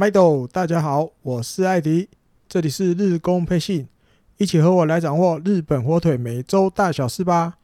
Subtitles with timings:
[0.00, 2.08] 麦豆，大家好，我是艾迪，
[2.48, 3.86] 这里是日工配信，
[4.38, 7.58] 一起和我来掌握日本火腿每周大小事吧。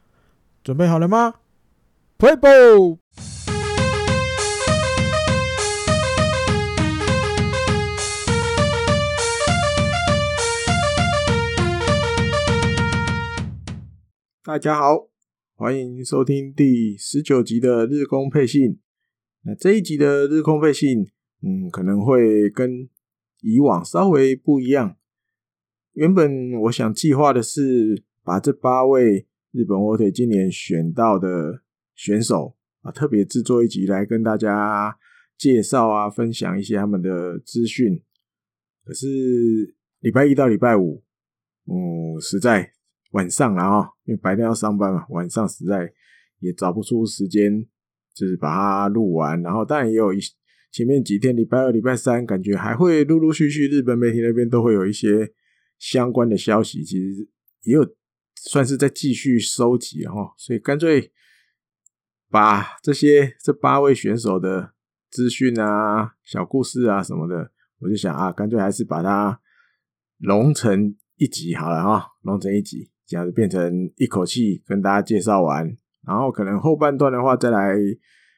[0.62, 1.36] 准备好了吗
[2.18, 2.98] ？Play ball！
[14.44, 15.08] 大家好，
[15.54, 18.78] 欢迎收听第十九集的日工配信。
[19.44, 21.15] 那这一集的日工配信。
[21.46, 22.88] 嗯，可能会跟
[23.40, 24.96] 以往稍微不一样。
[25.92, 31.62] 原本我想计划的是把这八位日本火腿今年选到的
[31.94, 34.98] 选手啊，特别制作一集来跟大家
[35.38, 38.02] 介绍啊，分享一些他们的资讯。
[38.84, 41.04] 可是礼拜一到礼拜五，
[41.66, 42.72] 嗯，实在
[43.12, 45.92] 晚上了啊，因为白天要上班嘛，晚上实在
[46.40, 47.64] 也找不出时间，
[48.12, 49.40] 就是把它录完。
[49.42, 50.18] 然后当然也有一。
[50.76, 55.32] 前面几天，礼拜二、礼拜三，感觉还会陆陆续续，日本媒体那边都会有一些
[55.78, 57.26] 相关的消息，其实
[57.62, 57.96] 也有
[58.34, 61.10] 算是在继续收集哈，所以干脆
[62.28, 64.74] 把这些这八位选手的
[65.08, 69.40] 资讯啊、小故事啊什么的，我就想啊，干脆还是把它
[70.18, 75.74] 融成一集好了哈，融成一集，这样子变成一口气跟大家介绍完，
[76.06, 77.74] 然后可能后半段的话再来，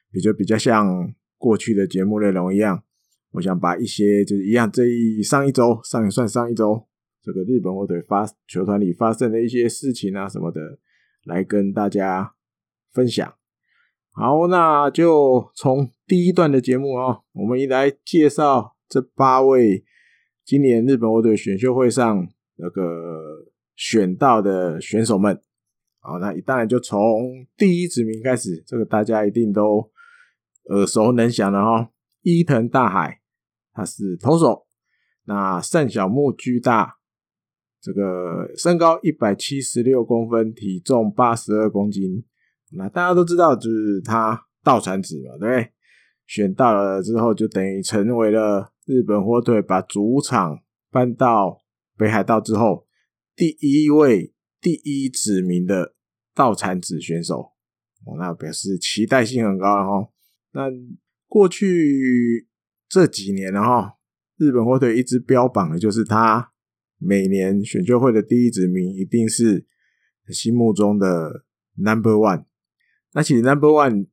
[0.09, 1.13] 比较比较像。
[1.39, 2.83] 过去的节目内容一样，
[3.31, 6.85] 我想把一些就是一样，这一上一周上也算上一周，
[7.23, 10.59] 这个日本火腿发球团里发生的一些事情啊什么的，
[11.23, 12.33] 来跟大家
[12.91, 13.33] 分享。
[14.11, 19.85] 好，那就从第一段的节目哦，我们一来介绍这八位
[20.43, 23.45] 今年日本火腿选秀会上那个
[23.77, 25.39] 选到的选手们。
[25.99, 29.89] 好，那当然就从第一指名开始，这个大家一定都。
[30.69, 33.21] 耳熟能详的哈，伊藤大海，
[33.73, 34.65] 他是投手。
[35.25, 36.95] 那单小木居大，
[37.79, 42.25] 这个身高一百七十六公分，体重八十二公斤。
[42.71, 45.71] 那大家都知道，就是他道产子嘛，对不对？
[46.25, 50.59] 选到了之后，就等于成为了日本火腿把主场
[50.91, 51.61] 搬到
[51.97, 52.87] 北海道之后，
[53.35, 55.95] 第一位第一指名的
[56.33, 57.53] 道产子选手。
[58.05, 60.09] 哦，那表示期待性很高了哈。
[60.51, 60.69] 那
[61.27, 62.47] 过去
[62.87, 63.97] 这几年了哈，
[64.37, 66.51] 日本火腿一直标榜的就是他
[66.97, 69.67] 每年选秀会的第一指名一定是
[70.29, 71.45] 心目中的
[71.75, 72.45] Number One。
[73.13, 74.07] 那其实 Number One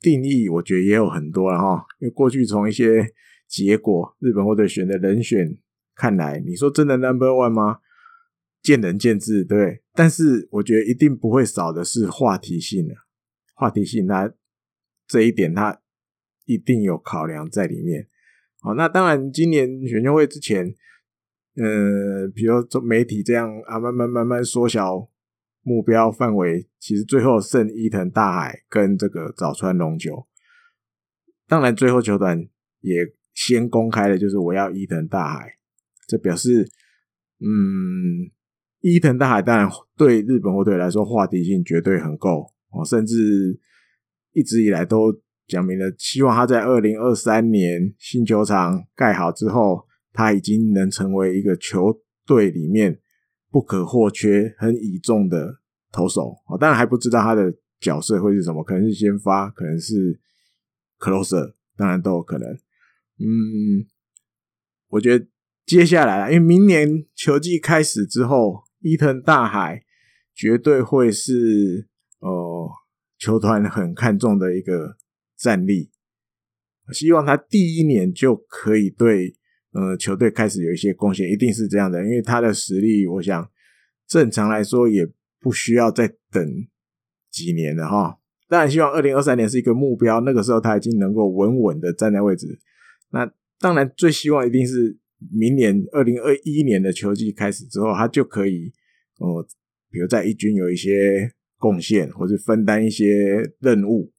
[0.00, 3.12] 定义我觉得也有很多了哈，因为过去从一些
[3.46, 5.58] 结果，日本火腿选的人选
[5.94, 7.80] 看来，你说真的 Number One 吗？
[8.62, 9.82] 见仁见智，对？
[9.92, 12.94] 但是我觉得一定不会少的是话题性的，
[13.54, 14.32] 话题性它
[15.06, 15.81] 这一点它。
[16.52, 18.08] 一定有考量在里面。
[18.60, 20.72] 好，那当然，今年选秀会之前，
[21.56, 25.08] 呃，比如说媒体这样啊，慢慢慢慢缩小
[25.62, 30.28] 目标范围，其实最后剩伊藤大海跟这个早川龙九。
[31.48, 32.46] 当然，最后球团
[32.80, 32.98] 也
[33.34, 35.58] 先公开了，就是我要伊藤大海，
[36.06, 36.70] 这表示，
[37.40, 38.30] 嗯，
[38.80, 43.58] 伊藤大海当然对日本火腿来说话题性绝对很够哦，甚至
[44.32, 45.20] 一直以来都。
[45.48, 52.98] 讲明了，希望他在二零二三年新球场盖好之后，他已经能成为一个球队里面
[53.50, 55.58] 不可或缺、很倚重的
[55.90, 56.36] 投手。
[56.46, 60.18] 啊，当然还不知道他的角色会是什么，可能是先发，可能是
[60.98, 62.48] closer，当然都有可能。
[63.18, 63.84] 嗯，
[64.88, 65.26] 我觉得
[65.66, 69.82] 接下来，因为明年球季开始之后，伊藤大海
[70.34, 71.88] 绝对会是
[72.20, 72.70] 呃
[73.18, 74.96] 球团很看重的一个。
[75.42, 75.90] 战力，
[76.92, 79.34] 希望他第一年就可以对
[79.72, 83.50] 呃球队开始有一些贡献，一定是这样的，因为他的实力，我想
[84.06, 85.04] 正常来说也
[85.40, 86.40] 不需要再等
[87.28, 88.20] 几年了哈。
[88.48, 92.46] 当然，希望二零二三年是一个目标，那个时候他已经能够稳稳的站在位置。
[93.10, 94.96] 那当然，最希望一定是
[95.32, 98.72] 明年二零二一年的球季开始之后，他就可以
[99.18, 99.44] 呃，
[99.90, 104.12] 比如在一军有一些贡献，或者分担一些任务。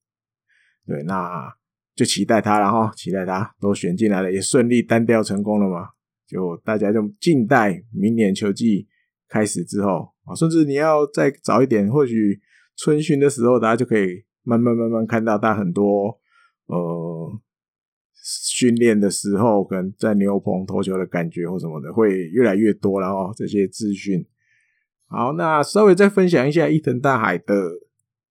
[0.86, 1.54] 对，那
[1.96, 5.90] 就期待他，了哈期待他都选进来了，也顺利单调成功了嘛。
[6.26, 8.88] 就大家就静待明年球季
[9.30, 12.40] 开始之后啊，甚至你要再早一点，或许
[12.76, 16.20] 春训的时候，大家就可以慢慢慢慢看到他很多
[16.66, 17.32] 呃
[18.16, 24.26] 训练的时候，可能在牛棚投球的感觉或什么的会越来越多，然后这些资讯。
[25.06, 27.54] 好，那稍微再分享一下伊藤大海的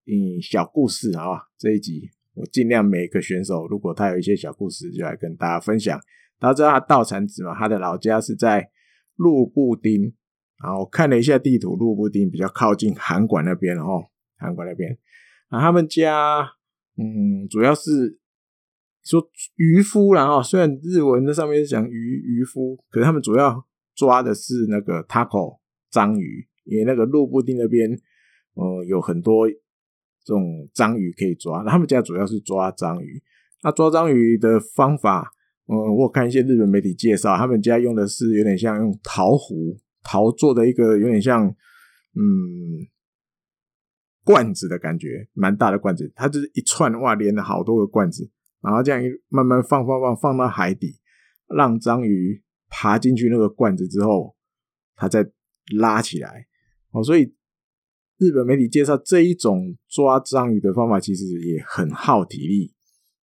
[0.07, 2.09] 嗯小故事啊，这一集。
[2.41, 5.99] 我尽量每个选手，如果他有一些小故事，就来跟大家分享。
[6.39, 8.67] 大家知道他道产子嘛，他的老家是在
[9.15, 10.11] 路布丁，
[10.63, 14.97] 然后看了一下地图，路布丁比较靠近函馆那边哦，函馆那边。
[15.49, 16.49] 啊，他们家
[16.97, 18.17] 嗯，主要是
[19.03, 19.23] 说
[19.57, 25.59] 渔夫，然后虽然日文那上面是讲渔渔夫，可是他们主要抓的是那个 taco
[25.91, 27.87] 章鱼，因为那个路布丁那边
[28.55, 29.47] 呃有很多
[30.23, 33.21] 这种章鱼可以抓，他们家主要是抓章鱼。
[33.63, 35.31] 那抓章鱼的方法，
[35.67, 42.87] 嗯，我看一些日本媒体介绍，他们家用的是有点像用陶壶陶做的一个有点像嗯
[44.23, 48.29] 罐子的感觉，蛮大的罐子，它就是一串哇连了好多个罐子，
[48.61, 50.99] 然后这样一慢慢放放放放到海底，
[51.55, 54.35] 让章鱼爬进去那个罐子之后，
[54.95, 55.27] 它再
[55.75, 56.47] 拉起来。
[56.91, 57.33] 哦，所以
[58.21, 62.71] 日本媒体介绍这一种抓章鱼的方法，其实也很耗体力。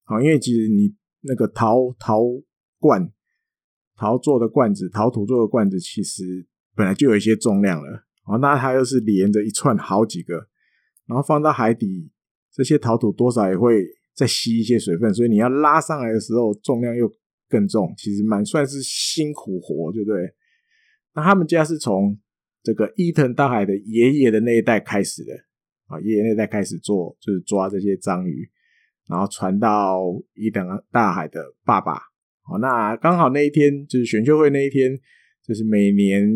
[0.02, 2.20] 好，因为其实你那个陶陶
[2.80, 3.08] 罐、
[3.94, 8.06] 陶做的罐子、陶土做的罐子，其实本来就有一些重量了。
[8.24, 10.34] 哦，那它又是连着一串好几个，
[11.06, 12.10] 然后放到海底，
[12.52, 13.86] 这些陶土多少也会
[14.16, 17.08] 再吸一些水分，所以你要拉上来的时候，重量又
[17.48, 20.34] 更重，其实蛮算是辛苦活，对不对？
[21.14, 22.18] 那他们家是从
[22.62, 25.32] 这个伊藤大海的爷爷的那一代开始的，
[25.86, 28.48] 啊，爷爷那一代开始做，就是抓这些章鱼。
[29.08, 30.02] 然后传到
[30.34, 35.00] 伊藤大海的爸爸，哦，那刚好那一天就是选秀会那一天，
[35.42, 36.28] 就是每年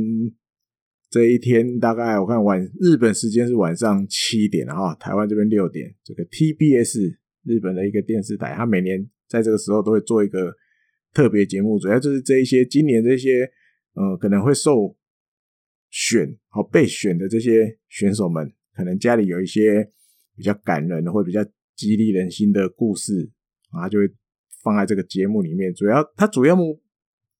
[1.10, 7.14] 这一天，大概我看晚日本时间是晚上七点，然后台湾这边六点，这个 TBS
[7.44, 10.50] 日本的一个电视台，他每年在这个时候都会做一个
[11.12, 13.42] 特别节目，主要就是这一些今年这些，
[13.92, 14.96] 呃，可能会受
[15.92, 19.88] 选好被选的这些选手们，可能家里有一些
[20.34, 21.40] 比较感人的，或比较。
[21.74, 23.30] 激励人心的故事
[23.70, 24.04] 啊，就会
[24.62, 25.72] 放在这个节目里面。
[25.72, 26.80] 主要他主要目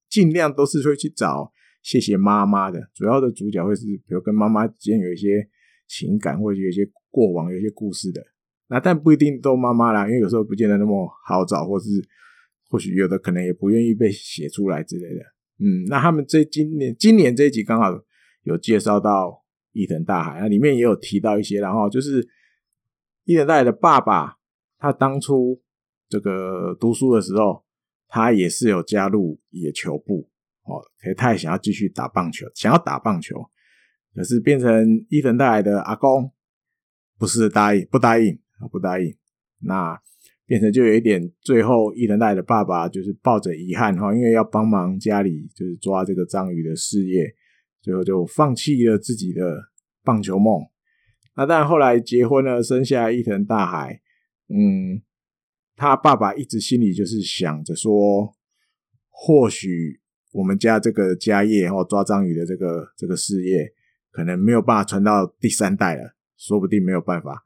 [0.09, 1.49] 尽量都是会去找
[1.83, 5.47] 谢谢妈妈的，主要的主角会是比如跟妈妈之间有一些
[5.87, 8.21] 情感，或者有一些过往、有一些故事的。
[8.67, 11.87] 那但不一定都妈妈啦，因为有时候不见得那么好找，或是
[12.69, 15.21] 或许有的可能也不愿意被写出来之类的。
[15.59, 17.91] 嗯，那他们这今年今年这一集刚好
[18.43, 22.27] 有介绍到伊藤大海，那里面也有提到一些，然后就是。
[23.25, 24.35] 伊藤大海的爸爸，
[24.77, 25.61] 他当初
[26.09, 27.63] 这个读书的时候，
[28.09, 30.29] 他也是有加入野球部
[30.63, 33.49] 哦，可是他也想要继续打棒球，想要打棒球，
[34.13, 36.33] 可是变成伊藤大海的阿公
[37.17, 38.37] 不是答应，不答应，
[38.69, 39.15] 不答应，
[39.61, 39.97] 那
[40.45, 47.33] 变成就有一点，最后伊藤大海的爸爸就是抱着遗憾哈，因为要帮忙家里就是抓这个章鱼的事业，
[47.83, 49.69] 最后就放弃了自己的
[50.03, 50.59] 棒球梦。
[51.35, 54.01] 那但，后来结婚了，生下伊藤大海。
[54.47, 55.01] 嗯，
[55.75, 58.35] 他爸爸一直心里就是想着说，
[59.09, 59.99] 或许
[60.31, 63.73] 我们家这个家业或抓章鱼的这个这个事业，
[64.11, 67.43] 可能没有办法传到第三代了，说不定没有办法。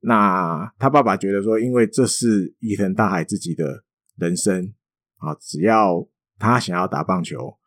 [0.00, 3.84] 那他爸爸觉得说，因为这是伊藤大海自己的
[4.16, 4.74] 人生
[5.16, 6.08] 啊，只要
[6.38, 7.57] 他想要打棒球，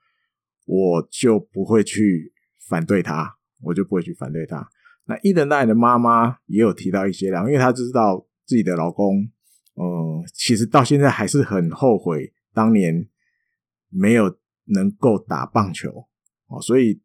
[0.66, 2.34] 我就不会去
[2.68, 4.68] 反对他，我就不会去反对他。
[5.06, 9.18] 那伊藤大海的妈妈也有提到一些啦，因为她知道自己的老公，
[9.76, 13.10] 嗯，其实到现在还是很后悔当年
[13.90, 16.08] 没有能够打棒球
[16.48, 16.62] 哦。
[16.62, 17.02] 所以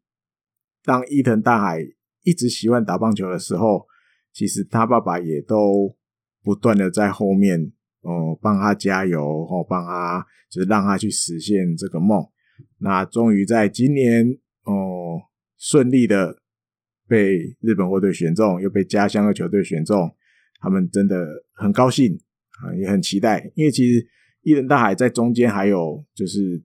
[0.83, 1.79] 当伊藤大海
[2.23, 3.87] 一直喜欢打棒球的时候，
[4.31, 5.97] 其实他爸爸也都
[6.43, 7.59] 不断的在后面，
[8.03, 12.25] 嗯，帮他加油，哦，帮他就是让他去实现这个梦。
[12.79, 15.21] 那终于在今年，哦，
[15.57, 16.41] 顺利的。
[17.09, 20.13] 被日本国队选中，又被家乡的球队选中，
[20.59, 22.19] 他们真的很高兴
[22.61, 23.49] 啊，也很期待。
[23.55, 24.05] 因为其实
[24.41, 26.61] 伊藤大海在中间还有就是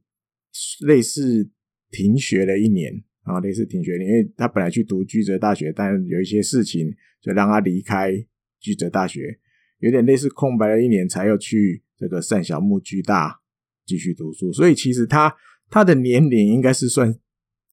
[0.84, 1.48] 类似
[1.92, 2.92] 停学了一年
[3.22, 8.10] 啊，类似停学，因为他本来去读居泽大学，但有一些事情就让他离开
[8.58, 9.38] 居泽大学，
[9.78, 13.40] 有点类似空白了一年，才又去这个善小木居大
[13.86, 14.52] 继续读书。
[14.52, 15.32] 所以其实他
[15.72, 17.18] 他的年龄应该是算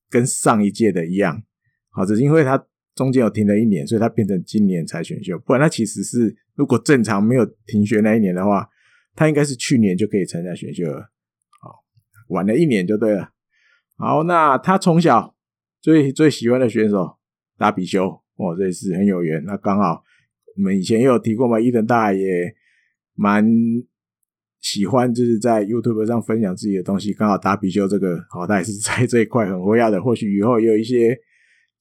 [0.10, 1.44] 跟上一届的一样。
[1.89, 2.65] 好，只是因为他
[2.96, 5.38] 中间有停了一年，所以他变成今年才选秀。
[5.39, 8.70] 不然他其实是如果正常没有停学那一年的话，
[9.15, 11.12] 他应该是去年就可以参加选秀了。
[11.60, 11.84] 好，
[12.29, 13.32] 晚了一年就对了。
[13.98, 15.36] 好，那他从小
[15.82, 17.18] 最最喜欢的选手
[17.58, 19.44] 达比修，哦，这也是很有缘。
[19.44, 20.06] 那刚好
[20.56, 22.56] 我们以前也有提过嘛，伊藤大也
[23.13, 23.46] 蛮
[24.71, 27.13] 喜欢，就是在 YouTube 上分享自己的东西。
[27.13, 30.01] 刚好达比修这个，好，他也是在这一块很活跃的。
[30.01, 31.17] 或许以后也有一些。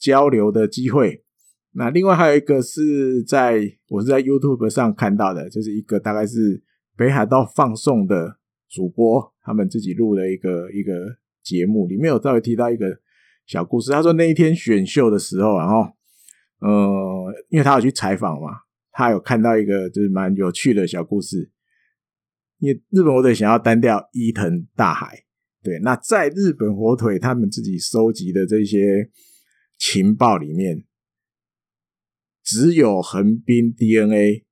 [0.01, 1.25] 交流的机会。
[1.73, 6.63] 那另外还有一个是在我是在 YouTube 上看到的，就是一个大概是
[6.97, 8.39] 北海道放送的
[8.71, 10.93] 主播，他们自己录了一个一个
[11.43, 12.87] 节目，里面有稍微提到一个
[13.45, 13.91] 小故事。
[13.91, 15.81] 他说那一天选秀的时候，然后
[16.61, 18.51] 呃，因为他有去采访嘛，
[18.93, 21.51] 他有看到一个就是蛮有趣的小故事。
[22.59, 25.25] 因为日本火腿想要单调伊藤大海，
[25.63, 29.11] 对，那在日本火腿他们自己收集的这些
[29.77, 30.85] 情报里面，
[32.43, 34.45] 只有横滨 DNA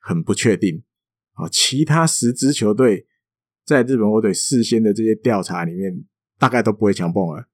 [0.00, 0.82] 很不确定
[1.32, 3.06] 啊，其他十支球队
[3.66, 6.04] 在日本火腿事先的这些调查里面，
[6.38, 7.46] 大概都不会强蹦了。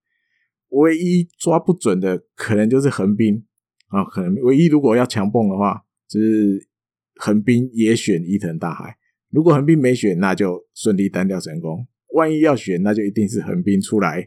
[0.68, 3.44] 唯一抓不准的，可能就是横滨
[3.88, 6.68] 啊，可能唯一如果要强蹦的话，就是
[7.16, 8.96] 横滨也选伊藤大海。
[9.36, 11.86] 如果横滨没选，那就顺利单调成功。
[12.14, 14.26] 万一要选，那就一定是横滨出来，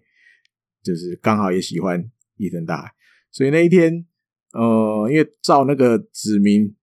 [0.84, 2.92] 就是刚好也喜欢伊藤大海。
[3.32, 4.06] 所以那一天，
[4.54, 6.76] 呃，因为照那个指名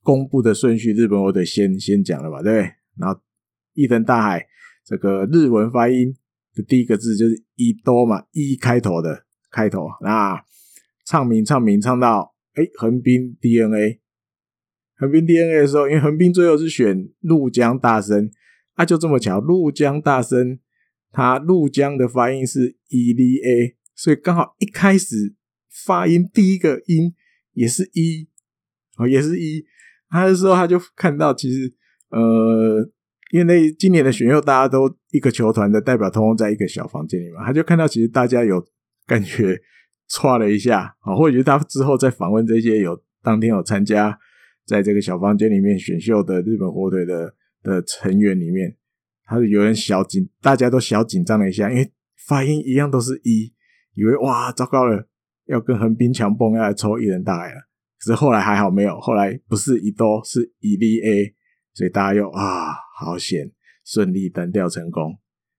[0.00, 2.72] 公布的顺序，日本我得先先讲了吧，对不对？
[3.00, 3.20] 然后
[3.74, 4.46] 伊藤大海
[4.86, 6.14] 这个日文发音
[6.54, 9.88] 的第一个字就是伊多嘛，一开头的开头。
[10.00, 10.40] 那
[11.04, 14.01] 唱名唱名唱到哎，横滨 DNA。
[15.02, 18.30] 横滨 DNA 的时候，因为横滨最后是选鹭江大生，
[18.74, 20.60] 啊，就这么巧，鹭江大生
[21.10, 25.34] 他鹭江的发音是 EVA，所以刚好一开始
[25.84, 27.12] 发音第一个音
[27.52, 28.28] 也是一，
[28.96, 29.64] 哦，也是一。
[30.08, 31.74] 他的时候他就看到，其实
[32.10, 32.88] 呃，
[33.32, 38.64] 因为那今年的选秀大家都一个球团的代表通通在一个小房间里嘛，他就看到其实大家有
[39.04, 39.60] 感觉
[40.08, 44.16] 唰了一下啊，或者他之后再访问这些有当天有参加。
[44.66, 48.76] 在这个小房间里面选秀的日本火腿的的成员里面，
[49.24, 51.92] 他是有人小紧，大家都小紧张了一下，因为
[52.26, 53.52] 发音一样都是一，
[53.94, 55.08] 以为哇糟糕了，
[55.46, 57.68] 要跟横滨强蹦要来抽一人大爱了。
[57.98, 61.34] 可是后来还好没有，后来不是伊多是伊利 A，
[61.74, 63.50] 所以大家又啊好险，
[63.84, 65.18] 顺利单调成功。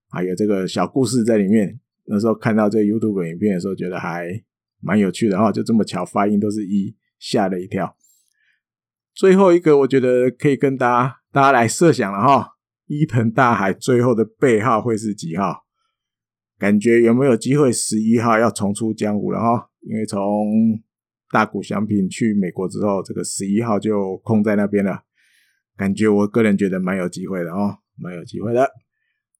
[0.09, 4.43] 还有这个小故事在里面，那时候看到这个 YouTube 影片的时候，觉得还
[4.81, 7.95] 蛮有趣的哈，就这么巧发音都是一，吓了一跳。
[9.13, 12.55] 最后一个，我觉得可以跟大家大家来设想了哈，
[12.87, 15.63] 伊藤大海最后的背号会是几号？
[16.57, 19.69] 感觉有没有机会十一号要重出江湖了哈？
[19.81, 20.19] 因为从
[21.31, 25.03] 大谷翔平去美国之后，这个十一号就空在那边了，
[25.77, 28.71] 感觉我个人觉得蛮有机会的哦，蛮有机会的。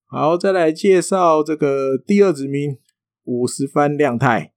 [0.06, 2.78] 好，再来介绍这个第二指名
[3.24, 4.53] 五十番亮太。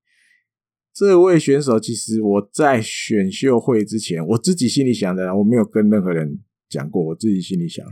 [0.98, 7.10] 这位选手，其实我在选秀会之前，我自己心里想的，我没有跟任何人讲过。
[7.10, 7.86] 我自己心里想，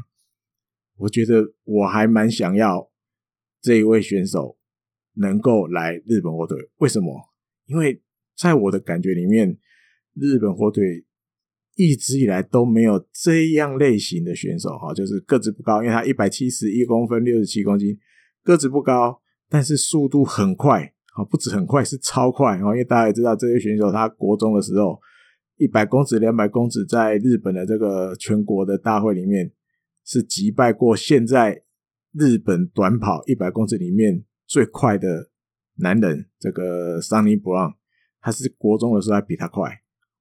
[0.98, 2.90] 我觉得我还蛮想要
[3.62, 4.58] 这一位选手
[5.18, 6.58] 能够来日本火腿。
[6.78, 7.14] 为什么？
[7.68, 8.02] 因为
[8.36, 9.56] 在我的感觉里面，
[10.16, 11.06] 日本火腿
[11.76, 18.00] 一直以来都没有这样类型的选手，哈，就是个子不高，因为他一百七十一公分，六十七公斤，
[18.42, 20.95] 个子不高，但是速度很快。
[21.16, 22.60] 啊，不止很快，是超快啊！
[22.60, 25.00] 因为大家也知道，这些选手他国中的时候，
[25.56, 29.50] 一百公尺、两百公尺，在日本的这个全国的大会里面，
[30.04, 31.64] 是击败过现在
[32.12, 35.30] 日本短跑一百公尺里面最快的
[35.76, 37.74] 男人，这个桑尼布朗，
[38.20, 39.72] 他是国中的时候还比他快，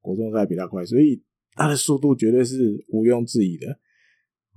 [0.01, 1.21] 国中的时候还比他快，所以
[1.55, 3.67] 他的速度绝对是毋庸置疑的。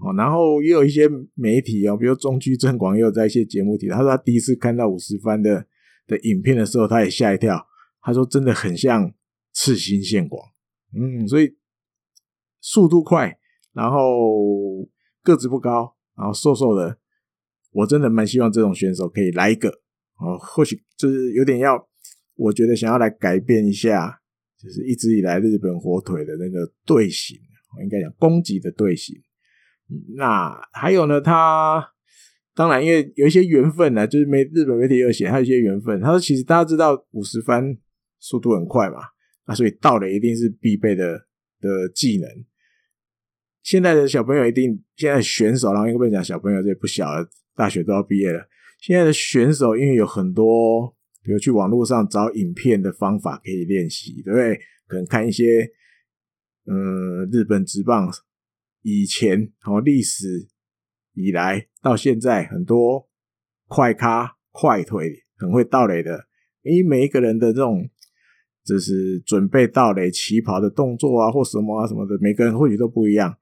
[0.05, 5.65] 哦，然后也有一些媒体啊，比如中居正广也有在一些节目提到，他说他第一次看到五十番的。
[6.07, 7.67] 的影片的时候，他也吓一跳。
[8.01, 9.13] 他说：“真的很像
[9.53, 10.41] 赤心宪广，
[10.95, 11.57] 嗯，所以
[12.61, 13.37] 速度快，
[13.73, 14.87] 然后
[15.21, 16.97] 个子不高，然后瘦瘦的。
[17.71, 19.69] 我真的蛮希望这种选手可以来一个
[20.19, 21.85] 哦，或许就是有点要，
[22.35, 24.21] 我觉得想要来改变一下，
[24.57, 27.37] 就是一直以来日本火腿的那个队形，
[27.75, 29.15] 我应该讲攻击的队形。
[30.15, 31.93] 那还有呢，他。”
[32.57, 36.01] 当然，因为有一些缘分呢，就是媒日本媒体有写，还有一些缘分。
[36.01, 37.77] 他说，其实大家知道五十番
[38.17, 38.97] 速度很快嘛，
[39.45, 41.27] 那所以盗垒一定是必备的
[41.61, 42.27] 的技能。
[43.61, 48.49] 现在的小朋友一定，现在选手，然后应该不讲小朋友，这也不小了，大学都要毕业了。
[48.81, 50.91] 现在的选手，因为有很多，
[51.23, 54.59] 比如去网络上找影片的方法可以练习，对不对？
[54.87, 55.69] 可能看一些，
[56.65, 58.11] 嗯，日本职棒
[58.81, 60.47] 以前和历史。
[61.19, 63.09] 以来到现在，很多
[63.65, 66.27] 快咖、快腿很会倒垒的，
[66.61, 67.89] 因为每一个人的这种
[68.63, 73.35] 就是准备倒垒起跑的动作啊，或什么啊什么的，每个人或许都不一样。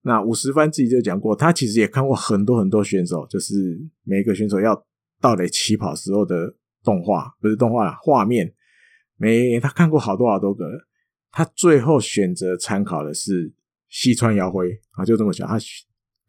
[0.00, 3.54] 那五十番自己就讲过，他其实也看过很多很多选手，就是
[4.02, 4.84] 每一个选手要
[5.20, 8.52] 倒垒起跑时候的动画，不是动画画面，
[9.16, 10.64] 没他看过好多好多个，
[11.30, 13.54] 他最后选择参考的是
[13.88, 15.56] 西川遥辉啊，就这么想他。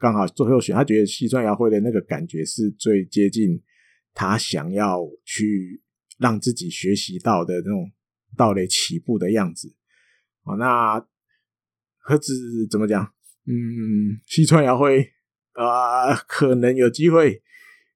[0.04, 3.64] 刚好最后选，他觉得西川遥辉的那个感觉是最接近
[4.14, 5.82] 他想要去
[6.20, 7.90] 让自己学习到的那种
[8.36, 9.74] 盗垒起步的样子。
[10.44, 11.00] 哦，那
[12.00, 12.34] 何止
[12.70, 13.14] 怎么讲？
[13.46, 15.10] 嗯，西川遥辉
[15.54, 17.42] 啊，可能有机会。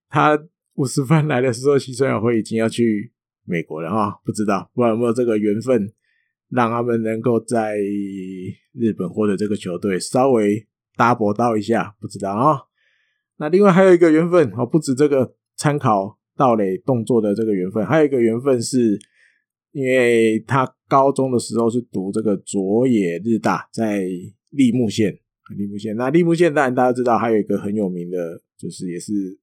[0.08, 0.42] 他
[0.76, 3.12] 五十番来的时候，西川遥辉已经要去
[3.44, 5.94] 美国了哈，不知道不知道有没有这个缘分，
[6.48, 7.76] 让他们能够在
[8.72, 10.66] 日本或者这个球队稍微
[10.98, 12.60] double 到一下，不知道啊。
[13.38, 19.00] 那另外还有一个缘分哦，不止这个参考道垒动作的这个缘分，还有一个缘分是，
[19.72, 24.04] 因为他高中的时候是读这个佐野日大，在
[24.50, 25.18] 立木县，
[25.56, 25.96] 立木县。
[25.96, 29.40] 那立木县当然大家知道，还有一个很有名的，就是也是。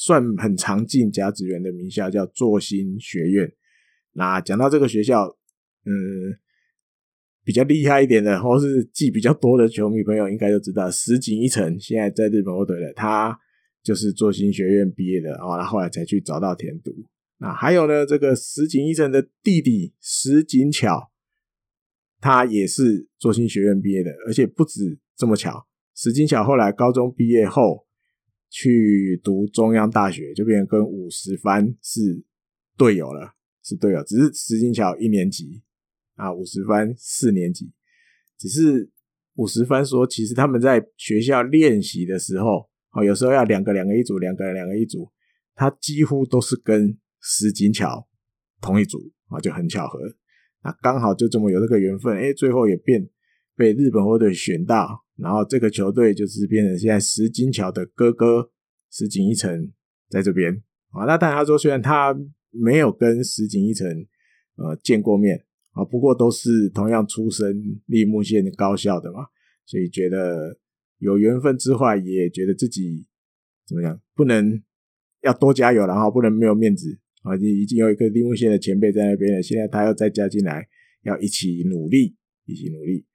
[0.00, 3.52] 算很常进甲子园的名校叫作新学院。
[4.12, 5.26] 那讲到这个学校，
[5.84, 5.90] 嗯，
[7.48, 13.34] 比较厉害一点的，或是记比较多的球迷朋友应该都知道，石井一成现在在日本火腿的，他
[13.82, 16.92] 就是作新学院毕业的，然后他后来才去找到田读。
[17.38, 21.10] 那还有呢，这个石井一成的弟弟石井巧，
[22.20, 27.86] 他也是作新学院毕业的，而且不止这么巧，石井巧后来高中毕业后。
[28.50, 32.24] 去读中央大学，就变成跟五十番是
[32.78, 34.02] 队友了，是队友。
[34.04, 35.60] 只是石井巧一年级
[36.18, 37.72] 啊，五十番四年级。
[38.36, 38.90] 只是
[39.36, 45.10] 五十番说，其实他们在学校练习的时候，哦，有时候要两个两个一组，两个两个一组，
[45.54, 48.06] 他几乎都是跟石井巧
[48.60, 48.98] 同一组
[49.28, 49.98] 啊，就很巧合。
[50.62, 53.08] 那刚好就这么有这个缘分，哎，最后也变
[53.56, 55.04] 被日本火腿选到。
[55.16, 58.52] 然后这个球队就是变成现在石井巧的哥哥
[58.88, 59.72] 石井一成
[60.08, 61.06] 在这边啊。
[61.06, 62.16] 那当然他说，虽然他
[62.50, 63.88] 没有跟石井一成
[64.54, 65.44] 呃见过面
[65.78, 67.46] 啊，不过都是同样出身
[67.86, 69.26] 立木县高校的嘛，
[69.64, 70.58] 所以觉得
[70.98, 73.06] 有缘分之外，也觉得自己
[73.64, 74.60] 怎么样，不能
[75.22, 77.36] 要多加油，然后不能没有面子啊。
[77.36, 80.66] 已经有一个立木县的前辈在那边了，现在他要再加进来，
[81.04, 83.06] 要一起努力，一起努力。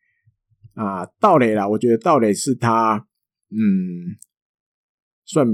[0.73, 3.08] 啊，道垒啦，我觉得道垒是他，
[3.52, 4.15] 嗯，
[5.26, 5.45] 算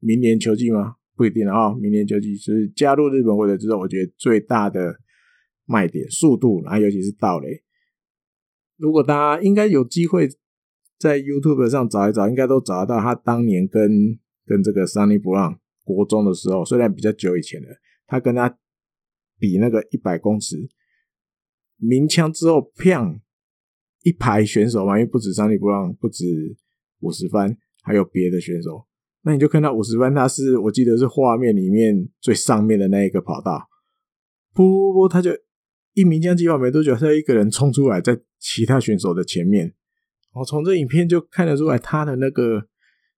[0.00, 0.96] 明年球季吗？
[1.14, 4.98] 不一定啊、哦，明年球季是加入日本或者之后，我觉得最大的
[5.66, 7.62] 卖点，速度，然后尤其是盗垒。
[8.76, 10.28] 如果大家应该有机会
[10.98, 17.68] 在 YouTube 上找一找，应该都找得到他当年跟跟这个 Sunny Brown 国中的时候，虽然比较久以前了，
[18.06, 18.58] 他跟他
[19.38, 20.56] 比那个一百公尺
[21.76, 23.20] 鸣枪之后，砰！
[24.02, 26.56] 一排选手嘛，因为不止 Sunny 布朗，不止
[27.00, 28.86] 五十番，还有别的选手。
[29.22, 33.68] 那你就看到五十番，他是我记得是画面里面最上面的那一个跑道，
[34.54, 35.32] 噗噗噗，他就
[35.96, 39.74] 一名将计划没多久，他一个人冲出来，在其他选手的前面。
[40.34, 42.68] 我从这影片就看得出来，他的那个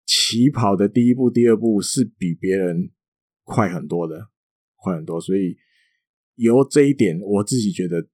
[0.04, 2.90] 起跑的第一步、第二步是比别人
[3.44, 4.28] 快很多的，
[4.74, 5.18] 快很多。
[5.18, 5.56] 所以
[6.34, 8.06] 由这一点，我自己觉得。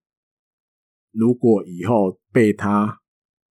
[1.10, 3.02] 如果以后被他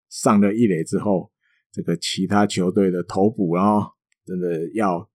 [0.10, 1.32] 上了一垒之后，
[1.72, 3.92] 这个其他球队的投捕，然后
[4.26, 5.08] 真的要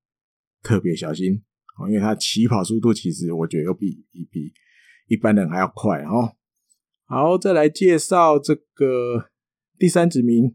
[0.62, 1.42] 特别小心，
[1.88, 4.52] 因为他起跑速度其实我觉得又比比
[5.06, 6.36] 一般人还要快哦。
[7.04, 9.30] 好，再来介绍这个
[9.78, 10.54] 第三指名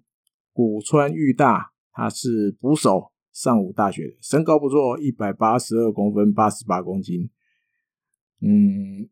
[0.53, 7.29] 古川裕大，他是捕手，上武大学的，身高不错，一百八十二公分，八十八公斤。
[8.41, 9.09] 嗯，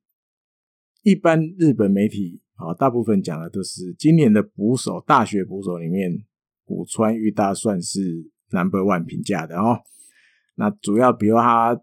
[1.04, 2.42] 一般日本媒体。
[2.60, 6.26] 啊，大部分讲的都是今年的捕手，大学捕手里面，
[6.66, 9.80] 古川裕大算是 number one 评价的哦。
[10.56, 11.82] 那主要比如他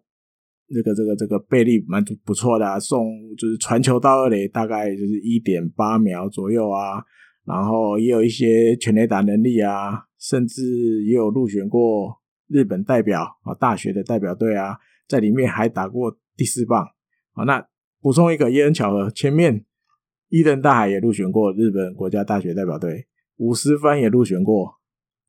[0.69, 7.05] 这个这个这个臂力蛮不错的啊，送就是传球到二垒大概就是一点八秒左右啊，
[7.45, 14.77] 然后也有一些全垒打能力啊，甚至也有入选过日本代表啊，大学的代表队啊，
[15.09, 16.85] 在里面还打过第四棒。
[17.33, 17.67] 啊，那
[18.01, 19.65] 补充一个也很巧合，前面。
[20.29, 24.75] 伊藤大海也入选过日本国家大学代表队，五十番也入选过，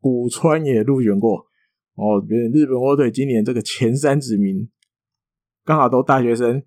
[0.02, 1.46] 古川也入选过。
[1.94, 4.68] 哦，日本火腿今年这个前三指名
[5.68, 6.64] 刚好都大学生，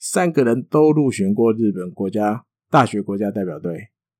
[0.00, 3.72] 三个人都入选过日本国家大学国家代表队。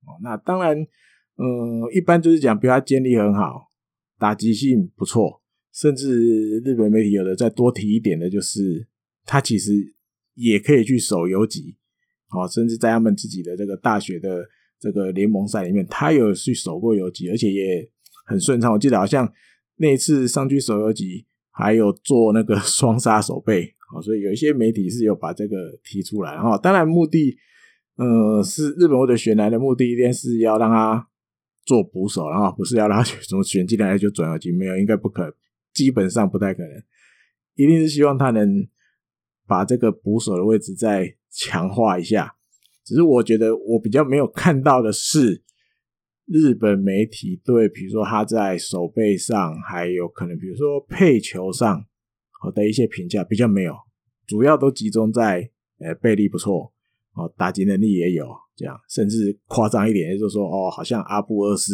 [0.06, 3.72] 哦，那当然，嗯，一般就是讲，比如他建立很好，
[4.20, 8.86] 打击性不错，甚至日本媒体有的再多提一点的，就是
[9.24, 9.72] 他其实
[10.34, 11.76] 也可以去守游击。
[12.30, 14.46] 哦，甚至在他们自己的这个大学的
[14.78, 17.90] 这个联盟赛里面，他有去守过游击，而且也
[18.24, 18.72] 很顺畅。
[18.72, 19.30] 我记得好像
[19.78, 23.72] 那一次上去守游击，还有做那个 双杀手背。
[23.94, 26.36] 哦，所以有一些媒体是有把这个提出来。
[26.38, 27.36] 哈，当然目的，
[27.96, 31.06] 呃，是日本或者选来的目的，一定是要让他
[31.66, 35.34] 做捕手，然后不是要让他 什么选进来就转二军，没有，应该不可，
[35.74, 36.82] 基本上不太可能，
[37.54, 38.66] 一定是希望他能
[39.46, 42.34] 把这个捕手的位置再强化一下。
[42.84, 45.42] 只是我觉得我比较没有看到的是，
[46.32, 51.84] 日本媒体对，比如说他在手背上，还有可能比如说配球上，
[52.40, 53.74] 好的一些评价比较没有，
[54.26, 56.72] 主要都集中在，呃，臂力不错，
[57.14, 58.26] 哦，打击能力也有。
[58.54, 61.72] 这样，甚至夸张一点，就是说，哦，好像阿布二世、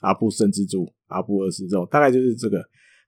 [0.00, 2.60] 阿部胜之助、阿布二世这种，大概就是这个，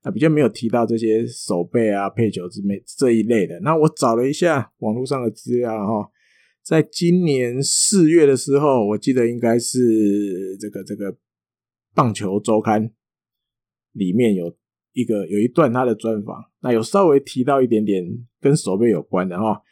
[0.04, 3.58] 那比较没有提到这些手背啊、配球之类这一类的。
[3.60, 6.08] 那我找了一下网络上的资料，哈，
[6.68, 11.16] 在今年四月的时候，我记得应该是这个这个
[11.94, 12.92] 棒球周刊
[13.92, 14.54] 里面有
[14.92, 18.04] 一个有一段他的专访，那有稍微提到一点点
[18.38, 19.62] 跟守备有关的哈，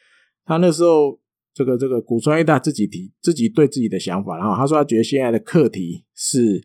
[0.46, 1.20] 他那时候。
[1.58, 6.62] 这个这个古川一大自己提自己对自己的想法，然后他说他觉得现在的课题是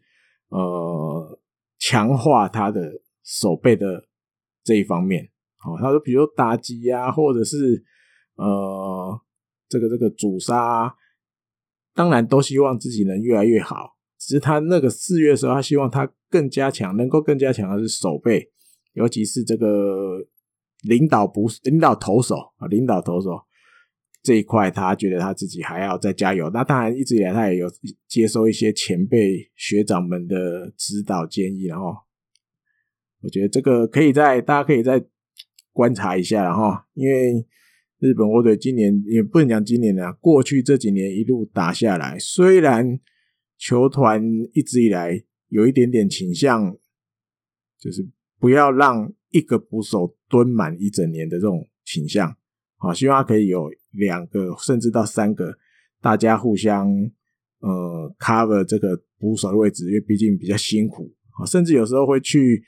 [0.49, 1.39] 呃
[1.79, 2.91] 强化他的
[3.23, 4.09] 守备的
[4.65, 5.29] 这一方面。
[5.55, 7.81] 好，他说比如打击啊，或者是
[8.35, 9.17] 呃
[9.71, 10.93] 这个这个主杀，
[11.95, 13.95] 当然都希望自己能越来越好。
[14.19, 18.51] 只是他那个四月的时候，他希望他更加强，能够更加强的是守备，
[18.93, 20.19] 尤其是这个
[20.83, 23.29] 领导捕领导投手啊，领导投手。
[24.23, 26.47] 这一块，他觉得他自己还要再加油。
[26.51, 27.65] 那当然，一直以来他也有
[28.07, 31.63] 接收一些前辈学长们的指导建议。
[31.63, 31.91] 然后，
[33.23, 35.03] 我觉得这个可以再大家可以再
[35.73, 36.43] 观察一下。
[36.43, 37.43] 然后，因为
[38.01, 42.99] 日本火腿今年也不能讲今年了，过去这几年一路打下来，虽然
[43.57, 44.21] 球团
[44.53, 46.75] 一直以来有一点点倾向，
[47.79, 48.05] 就是
[48.39, 52.35] 不要让一个捕手蹲满一整年的这种倾向。
[52.77, 53.71] 好，希望他可以有。
[53.93, 55.53] 两个甚至到三个，
[55.99, 56.87] 大家互相
[57.59, 61.43] 呃 cover 这个捕手的位置，因为毕竟比较辛苦啊。
[61.45, 62.63] 甚至有时候会去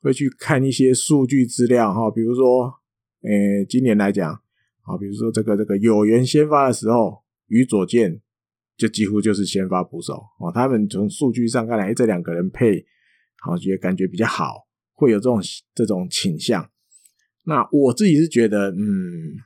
[0.00, 2.72] 会去看一些数据资料哈，比如说，
[3.22, 4.40] 呃，今年来讲
[4.88, 8.20] 啊，比如说这个这个有缘先发的时候，于左健
[8.76, 10.50] 就几乎就是先发捕手哦。
[10.52, 12.84] 他们从数据上看来，这两个人配
[13.42, 15.40] 好，觉得感觉比较好，会有这种
[15.74, 16.70] 这种倾向。
[17.44, 19.36] 那我自己是觉得，嗯。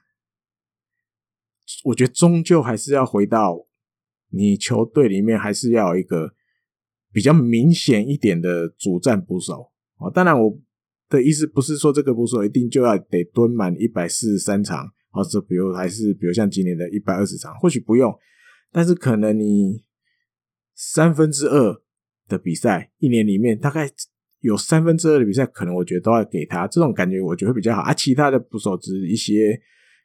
[1.85, 3.67] 我觉得终究还是要回到
[4.29, 6.35] 你球队里面，还是要有一个
[7.11, 10.11] 比较明显一点的主战捕手哦。
[10.11, 10.61] 当然，我
[11.09, 18.13] 的意思不是说这个捕手一定就要得蹲满一百四十三场，或者比如还是比如像今年的一百二十场，或许不用，
[18.73, 19.85] 但是可能你
[20.75, 21.81] 三分之二
[22.27, 23.89] 的比赛，一年里面大概
[24.41, 27.83] 有三分之二的比赛，可能我觉得都要给他这种感觉，我觉得会比较好。
[27.83, 29.61] 啊，其他的捕手只一些。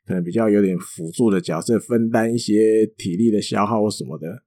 [0.05, 4.41] 可能比较有点辅助的角色，分担一些体力的消耗或什么的，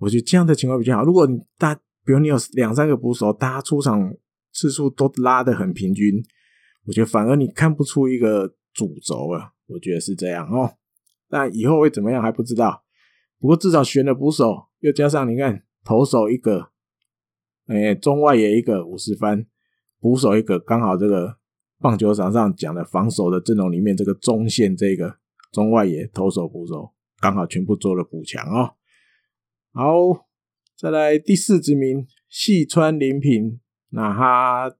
[0.00, 1.04] 我觉得这样的情况比较好。
[1.04, 1.72] 如果你大，
[2.04, 4.12] 比如你有两三个捕手，大家出场
[4.52, 6.20] 次数都拉得很平均，
[6.84, 9.53] 我觉得反而你看不出一个主轴了。
[9.66, 10.74] 我觉得是这样哦。
[11.28, 12.84] 但以后会怎么样还不知道。
[13.38, 16.70] 不过至少选了捕手，又加上你看投手一个，
[17.66, 19.46] 哎，中外野一个五十番，
[20.00, 21.38] 捕手一个，刚好这个。
[21.80, 25.18] 棒球场上讲的防守的阵容里面，这个中线这个
[25.52, 28.72] 中外野投手捕手刚好全部做了补强哦。
[29.72, 30.26] 好，
[30.78, 34.74] 再来第四指名细川林平，那他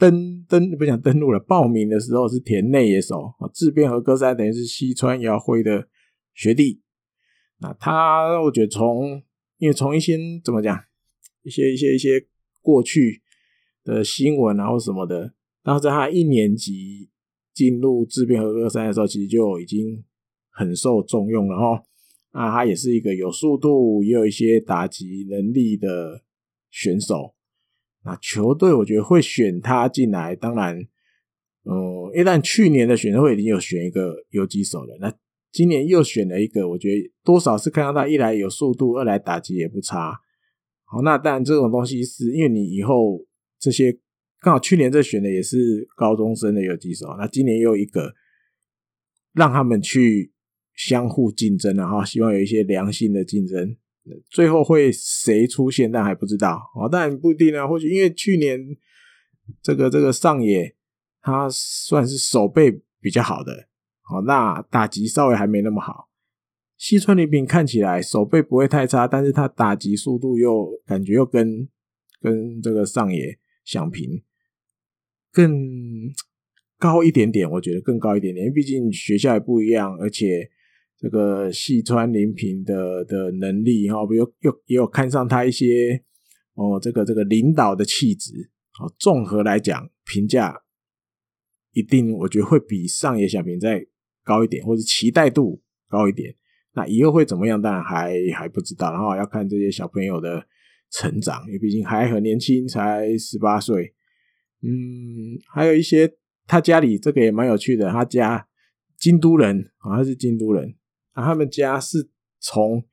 [0.00, 5.86] 登登不想登录了，报名的时候是填内野手啊，志边和歌山等于是西川遥辉的
[6.32, 6.80] 学弟。
[7.58, 9.22] 那他我觉得从
[9.58, 10.74] 因为从一些怎么讲
[11.42, 12.26] 一些一些一些
[12.62, 13.20] 过去
[13.84, 15.34] 的新闻啊或什么的。
[15.62, 17.10] 然后在他一年级
[17.52, 20.02] 进入智辩和歌山的时候，其实就已经
[20.48, 21.82] 很受重用了哈。
[22.30, 26.22] 啊，他也是一个有速度，也有一些打击能力的
[26.70, 27.34] 选手。
[28.04, 30.76] 那球队我觉得会选他进来，当然，
[31.64, 35.12] 嗯，一旦去年的选秀会已经有选一个游击手了，那
[35.52, 40.18] 今年又选了一个，我觉得多少是看到他一来有速度，二来打击也不差。
[40.84, 43.24] 好，那当然这种东西是因为你以后
[43.58, 43.98] 这些。
[44.42, 48.14] 刚好去年这选的也是高中生的游击手，那今年又一个
[49.34, 50.32] 让他们去
[50.74, 53.76] 相互竞争，然后希望有一些良性的竞争，
[54.28, 58.58] 最后会谁出现但还不知道哦，但不一定啊，或许因为去年
[59.62, 60.74] 这个这个上野
[61.20, 63.68] 他算是守备比较好的，
[64.02, 66.08] 好，那打击稍微还没那么好。
[66.78, 71.68] 西川凌平看起来守备不会太差，但是他打击速度又感觉又跟
[72.20, 74.22] 跟这个上野相平。
[75.30, 75.52] 更
[76.78, 80.50] 高一点点，我觉得更高一点点，因为毕竟学校也不一样，而且
[81.00, 86.04] 这个细川林平的的能力哈，比如又也有看上他一些
[86.52, 90.54] 哦，这个这个领导的气质，哦，综合来讲，评价
[91.72, 93.86] 一定我觉得会比上野小平再
[94.22, 96.34] 高一点，或者期待度高一点。
[96.74, 97.60] 那以后会怎么样？
[97.60, 100.46] 当然还还不知道，然后要看这些小朋友的
[100.90, 103.94] 成长，因为毕竟还很年轻，才十八岁。
[104.62, 106.12] 嗯，还有一些
[106.46, 108.46] 他家里这个也蛮有趣的，他家
[108.98, 110.74] 京都人啊，他是京都人，
[111.12, 112.84] 啊，他们家是从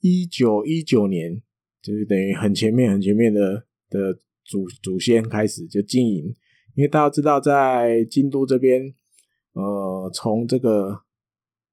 [0.00, 1.42] 一九一九年。
[1.82, 6.26] 就是等于很前面、很前面的的祖祖先开始就经营，
[6.76, 8.94] 因为大家知道，在京都这边，
[9.54, 11.00] 呃，从这个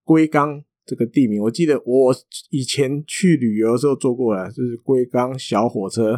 [0.04, 2.12] 龟冈这个地名，我记得我
[2.50, 6.14] 以前去旅游的时候坐过了，就是龟冈小火车，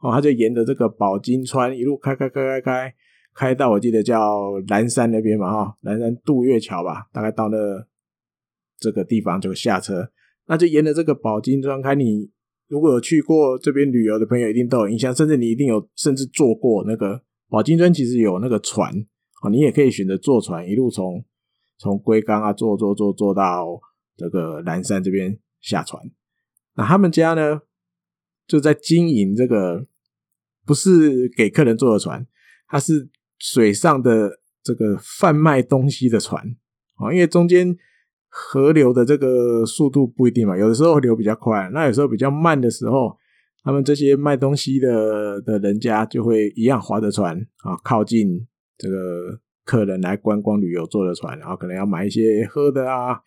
[0.00, 2.94] 哦，他就沿着这个宝金川一路开开开开开，
[3.34, 7.58] 开到我记得叫南山那边嘛，哈，南山渡月桥吧，大概到那
[8.78, 10.10] 这个地方就下车，
[10.46, 12.30] 那就沿着这个宝金川开你。
[12.68, 18.92] 如果有去过这边旅游的朋友，一定都有印象，甚至你一定有甚至坐过那个宝金川，其实有那个船
[19.42, 21.24] 啊，你也可以选择坐船，一路从
[21.78, 23.80] 从龟冈啊坐坐坐坐到
[24.16, 26.02] 这个南山这边下船。
[26.74, 27.60] 那他们家呢，
[28.48, 29.86] 就在经营这个
[30.66, 32.26] 不是给客人坐的船，
[32.66, 33.08] 它是
[33.38, 36.44] 水上的这个贩卖东西的船
[36.96, 37.76] 啊，因为中间。
[38.38, 43.16] 河流的这个速度不一定嘛，有的时候流比较快，那有时候比较慢的时候，
[43.64, 48.46] 他们这些卖东西的的人家就会一样划着船啊，靠近
[48.76, 53.18] 这个客人来观光旅游坐的船，然后可能要买一些喝的啊，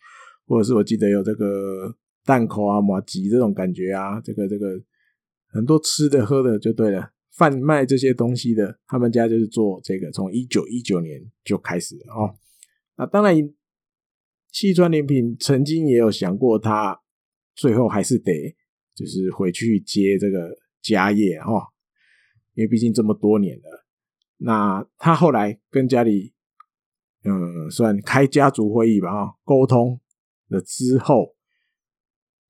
[0.46, 1.92] 或者是我记得有这个
[2.24, 4.80] 蛋口啊、马吉这种感觉啊，这个这个
[5.52, 12.30] 很多吃的喝的就对了，贩卖这些东西的，他们家就是做这个，从一九一九年就开始了哦，
[12.96, 13.36] 那当然。
[14.52, 17.00] 细川廉平曾经也有想过，他
[17.54, 18.32] 最后还是得
[18.94, 21.68] 就是回去接这个家业哈，
[22.54, 23.86] 因为毕竟这么多年了。
[24.38, 26.34] 那他后来跟家里，
[27.24, 30.00] 嗯，算开家族会议吧，哈，沟通
[30.48, 31.36] 了之后，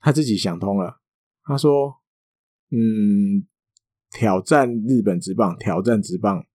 [0.01, 1.01] 他自己想通了。
[1.43, 1.97] 他说
[2.71, 3.47] ：“嗯，
[4.11, 6.47] 挑战日本职棒，挑战职棒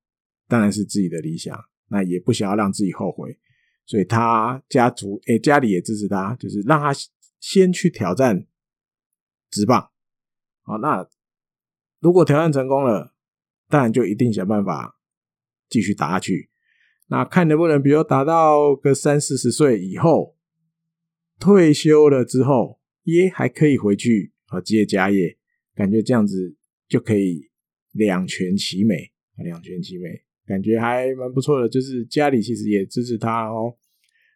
[0.47, 1.55] 当然是自己的理想，
[1.89, 3.37] 那也不想要让自己后悔。”
[3.85, 6.91] 所以他家族诶、家里也支持他，就是让他
[7.39, 8.45] 先去挑战
[9.51, 9.91] 职棒。
[10.63, 11.07] 好，那
[11.99, 13.13] 如果挑战成功了，
[13.69, 14.99] 当然就一定想办法
[15.69, 16.49] 继续打下去。
[17.07, 20.35] 那看能不能，比如打到个三四十岁以后，
[21.39, 25.37] 退休了之后，也还可以回去啊接家业，
[25.75, 26.55] 感觉这样子
[26.87, 27.51] 就可以
[27.91, 30.24] 两全其美啊，两全其美。
[30.45, 33.75] 感觉还蛮不错的，就是家里其实也支持他哦，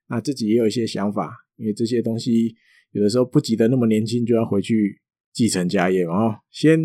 [0.08, 2.56] 那自己也有一些想法，因为这些东西
[2.92, 5.00] 有的时候不急得那么年轻就要回去
[5.32, 6.80] 继承家业，哦，先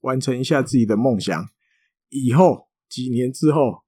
[0.00, 1.40] 完成一下自己的梦想，
[2.08, 3.84] 以后几年之后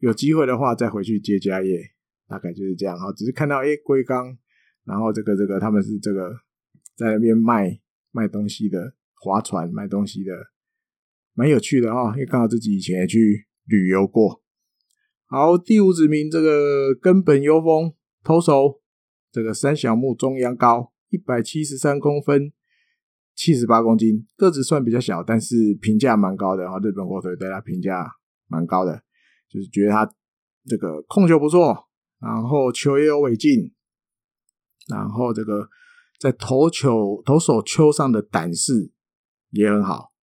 [0.00, 1.80] 有机会的话再回去接家业，
[2.28, 3.10] 大概就是这样哈。
[3.16, 4.36] 只是看到诶龟缸，
[4.84, 6.30] 然后这个这个他们是这个
[6.94, 10.32] 在那边卖卖东西的，划船卖东西的，
[11.32, 13.47] 蛮有趣的哈，因为刚好自己以前也去。
[13.68, 14.42] 旅游过，
[15.26, 17.92] 好，第五指名这个根本优丰
[18.24, 18.80] 投手，
[19.30, 22.50] 这个三小木中央高一百七十三公分，
[23.34, 26.78] 七十八公斤，个子算比较小，但是评价蛮高的哈。
[26.78, 28.10] 日本火腿对他评价
[28.46, 29.02] 蛮高的，
[29.50, 30.10] 就是觉得他
[30.64, 31.88] 这个控球不错，
[32.20, 33.70] 然后球也有尾劲，
[34.88, 35.68] 然后这个
[36.18, 38.90] 在投球投手丘上的胆识
[39.50, 40.14] 也很好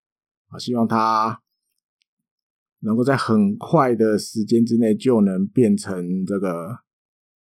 [0.49, 1.44] 啊，希望他。
[2.85, 6.81] 能够在很快的时间之内就能变成这个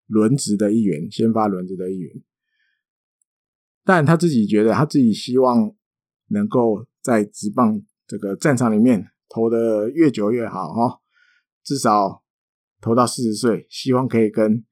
[0.07, 2.13] 轮值的一员，先发轮值的一员。
[3.85, 5.73] 但他自己觉得，他自己希望
[6.31, 11.01] 能够在职棒这个战场里面投得越久越好哈，
[11.63, 12.23] 至少
[12.81, 14.65] 投到四十岁，希望可以跟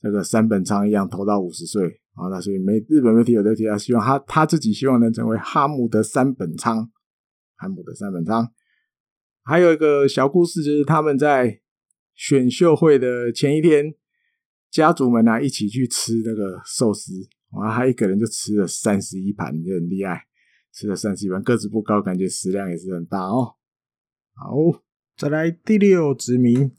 [0.00, 2.28] 这个三本仓一样投到五十岁啊。
[2.30, 6.88] 那所以媒日本媒体有的提到，希望他他自己希望能成为哈姆的三本仓，
[7.56, 8.52] 哈姆的三本仓。
[9.44, 11.60] 还有一个小故事，就是他们在
[12.14, 13.94] 选秀会的前一天，
[14.70, 17.12] 家族们呢、啊、一起去吃那个寿司，
[17.50, 20.26] 哇，他一个人就吃了三十一盘，就很厉害，
[20.72, 23.54] 吃了三十一盘，个子不高，感觉食量也是很大哦。
[24.34, 24.56] 好，
[25.16, 26.70] 再来第六指名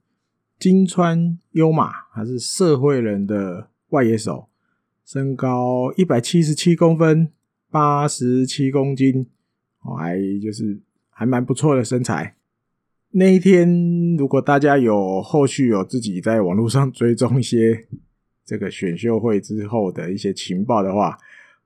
[0.57, 4.47] 金川优马，他是社会人的外野手，
[5.03, 7.31] 身高一百七十七公分，
[7.69, 9.29] 八十七公斤，
[9.97, 12.37] 还就是还蛮不错的身材。
[13.15, 17.85] 那一天，如果大家有后续有自己在网络上追踪一些
[18.43, 21.15] 这个选秀会之后的一些情报的话，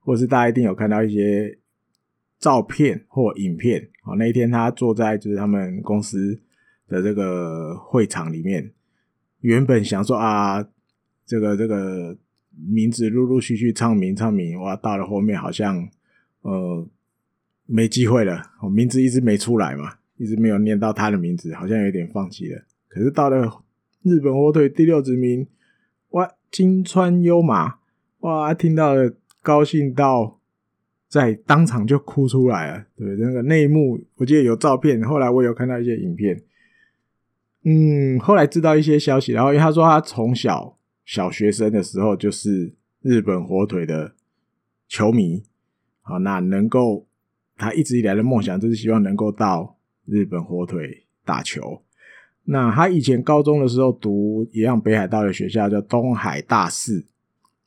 [0.00, 1.58] 或是大家一定有看到一些
[2.38, 3.88] 照片或影片。
[4.02, 6.38] 啊，那一天他坐在就是他们公司
[6.86, 8.70] 的这个会场里面，
[9.40, 10.62] 原本想说啊，
[11.24, 12.14] 这个这个
[12.50, 15.88] 名字陆陆续续唱名唱名，哇，到了后面好像
[16.42, 16.86] 呃
[17.64, 22.60] 没机会了，我名字一直没出来嘛，一直没有念到他的名字，好像有点放弃了。
[22.88, 23.62] 可是到了
[24.02, 25.46] 日本火腿第六指名，
[26.10, 27.76] 哇，金川优马，
[28.20, 30.40] 哇，听到了，高兴到
[31.08, 32.84] 在当场就哭出来了。
[32.96, 36.42] 对，那个内幕，我记得有照片，后来我有看到一些影片。
[37.64, 44.14] 嗯，后来知道一些消息，然后因为他说他从小小学生的时候就是日本火腿的
[44.88, 45.44] 球迷，
[46.00, 47.06] 好，那能够
[47.56, 49.77] 他一直以来的梦想就是希望能够到
[50.08, 51.82] 日本火腿打球。
[52.50, 57.04] 那他以前高中的时候读一样北海道的学校叫东海大寺，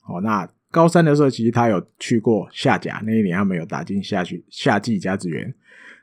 [0.08, 5.54] 哦，那高三的时候其实他有去过下甲，那一年他没有打进夏去夏季甲子园，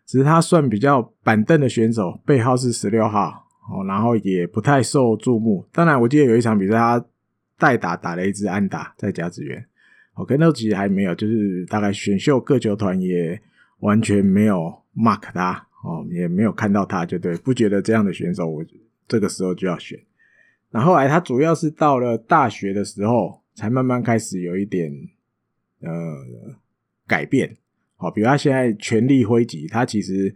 [0.06, 5.68] 只是他算比较板凳的选手，背号是十六号，哦，然后也不太受注目。
[5.74, 7.06] 当然，我记得有一场比赛他
[7.58, 9.66] 代打打了一支安打在甲子园，
[10.14, 13.42] 哦，跟那其实还没有，就是大概选秀各球团也
[13.80, 15.68] 完全没有 mark 他。
[15.82, 18.62] 哦，也没有看到他，就对，不觉得这样的选手，我
[19.08, 19.98] 这个时候就要选。
[20.70, 24.92] 然后来，他主要是到了大学的时候，才慢慢开始有一点
[25.80, 25.90] 呃
[27.08, 27.56] 改变。
[27.96, 30.36] 好，比如他现在全力挥击，他其实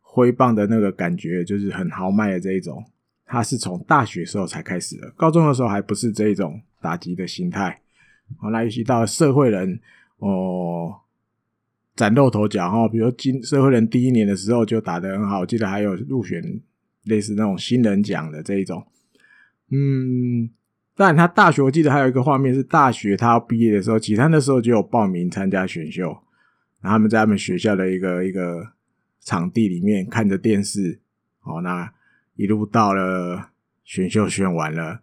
[0.00, 2.84] 挥棒的那个感觉就是很豪迈的这一种，
[3.24, 7.80] 他是从大学时候才开始的，高中的时候还不是这一种打击的心态。
[8.38, 9.80] 好，那尤其到社会人，
[10.18, 10.96] 哦。
[12.00, 16.42] 崭露头角哈，比如金社会人第一年的时候就打得很好，我记得还有入选
[17.04, 18.82] 类似那种新人奖的这一种。
[19.70, 20.48] 嗯，
[20.96, 26.04] 但他大学我记得还有一个画面是大学他要毕业的时候，其他那时候就有报名参加选秀，
[26.80, 28.66] 然后他们在他们学校的一个一个
[29.20, 30.98] 场地里面看着电视，
[31.42, 31.92] 哦，那
[32.34, 33.50] 一路到了
[33.84, 35.00] 选秀选完了，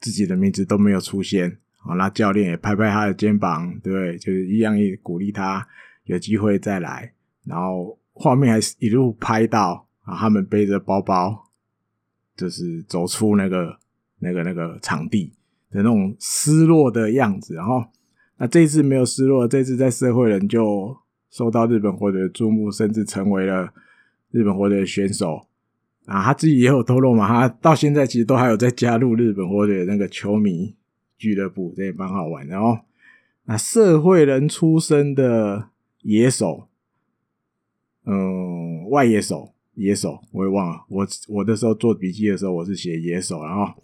[0.00, 4.18] 自己的名字都没有出现，哦，那教练也拍拍他的肩膀，对？
[4.18, 5.64] 就是一样一鼓励他。
[6.08, 7.12] 有机会再来，
[7.44, 11.44] 然后画面还是一路拍到啊，他们背着包包，
[12.34, 13.78] 就是走出那个
[14.18, 15.34] 那个那个场地
[15.70, 17.54] 的那种失落的样子。
[17.54, 17.84] 然后，
[18.38, 20.96] 那这一次没有失落，这次在社会人就
[21.30, 23.70] 受到日本火腿的注目，甚至成为了
[24.30, 25.46] 日本火腿的选手
[26.06, 26.22] 啊。
[26.22, 30.74] 他自己也有透露嘛，他到现在其实都还有在加入日本火腿那个球迷
[31.18, 32.46] 俱乐部，这也蛮好玩。
[32.46, 32.78] 然后，
[33.44, 35.68] 那社会人出身的。
[36.08, 36.68] 野手，
[38.06, 40.86] 嗯，外野手，野手，我也忘了。
[40.88, 43.44] 我我那时候做笔记的时候，我是写野手。
[43.44, 43.74] 然后，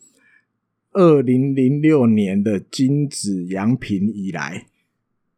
[0.92, 4.68] 二零零六年的金子洋平以来，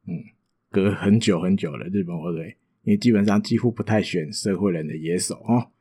[0.06, 0.26] 嗯，
[0.70, 1.88] 隔很久很久了。
[1.88, 5.72] 日本火腿，因为基本上几乎不太选社会人的野手哦。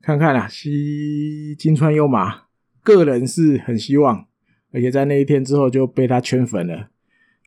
[0.00, 2.46] 看看啦，西金川优马，
[2.82, 4.26] 个人是很希望，
[4.72, 6.90] 而且在那一天之后就被他圈粉了。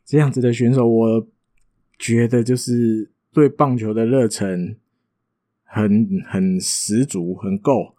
[0.05, 1.27] 这样子的选手，我。
[1.99, 4.77] 觉得就是对棒球的热忱
[5.65, 7.93] 很很十足，很够，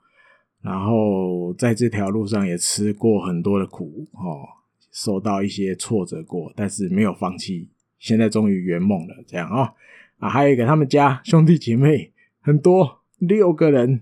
[0.63, 4.49] 然后在这条路上也吃过很多的苦哦，
[4.91, 9.75] 受到一些挫折过，但是没有放弃，现在终于圆梦了，这样哦
[10.19, 12.11] 啊，还有一个他们家兄弟姐妹
[12.41, 14.01] 很多，六个人，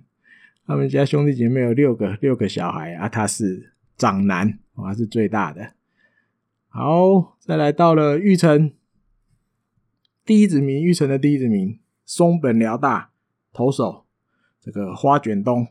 [0.64, 5.74] 他们家兄弟姐妹有六个六个小孩啊，他是长男，他是最大的。
[6.68, 8.72] 好，再来到了玉成。
[10.28, 13.12] 第一子名，玉成的第一子名，松本辽大
[13.50, 14.04] 投手，
[14.60, 15.68] 这个花卷东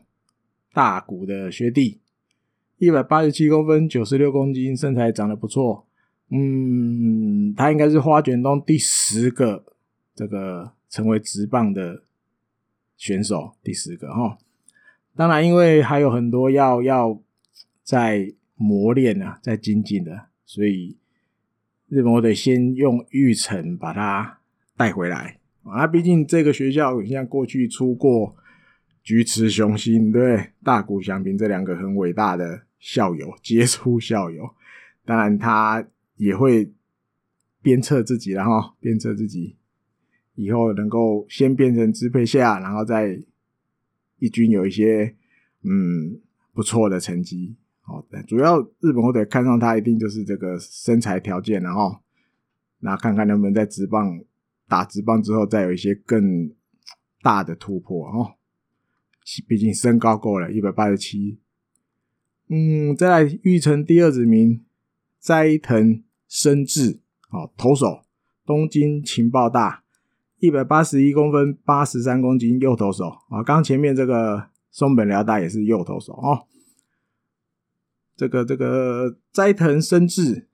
[0.72, 2.00] 大谷的学弟，
[2.78, 5.86] 一百八十七公分，九十六公斤，身材长得不错。
[6.30, 9.64] 嗯，他应该是花卷东第十个
[10.16, 12.02] 这个成为职棒的
[12.96, 14.38] 选手，第十个哈。
[15.14, 17.16] 当然，因为还有很多要要
[17.84, 20.96] 在磨练啊，在精进的，所以
[21.86, 24.37] 日本我得先用玉成把他。
[24.78, 25.86] 带回来啊！
[25.86, 28.36] 毕竟这个学校像过去出过
[29.02, 34.48] 菊池雄心，对大谷翔平这两个很伟大的校友，杰出校友。
[35.04, 35.84] 当然，他
[36.16, 36.72] 也会
[37.60, 39.56] 鞭策自己，然后鞭策自己
[40.36, 43.20] 以后能够先变成支配下，然后再
[44.20, 45.16] 一军有一些
[45.64, 46.20] 嗯
[46.54, 47.56] 不错的成绩。
[47.80, 51.98] 好的，主要日本火腿看上他，一定就是这个身材条件，然后
[52.78, 54.20] 那看看能不能在职棒。
[54.68, 56.52] 打直棒之后，再有一些更
[57.22, 58.34] 大的突破哦。
[59.46, 61.38] 毕竟身高够了，一百八十七。
[62.48, 64.64] 嗯，再来玉成第二指名
[65.20, 67.00] 斋藤伸志，
[67.30, 68.04] 哦，投手，
[68.46, 69.84] 东京情报大，
[70.38, 73.42] 一百八十一公分，八十三公斤，右投手啊。
[73.42, 76.46] 刚前面这个松本辽大也是右投手哦。
[78.16, 80.48] 这个这个斋藤伸志，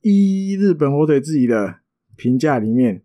[0.00, 1.78] 一日本火腿自己的
[2.18, 3.00] 评价里面，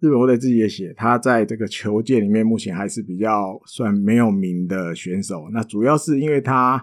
[0.00, 5.48] 日本火腿自己也写，他在这个球界里面目前还是比较算没有名的选手。
[5.52, 6.82] 那主要是因为他，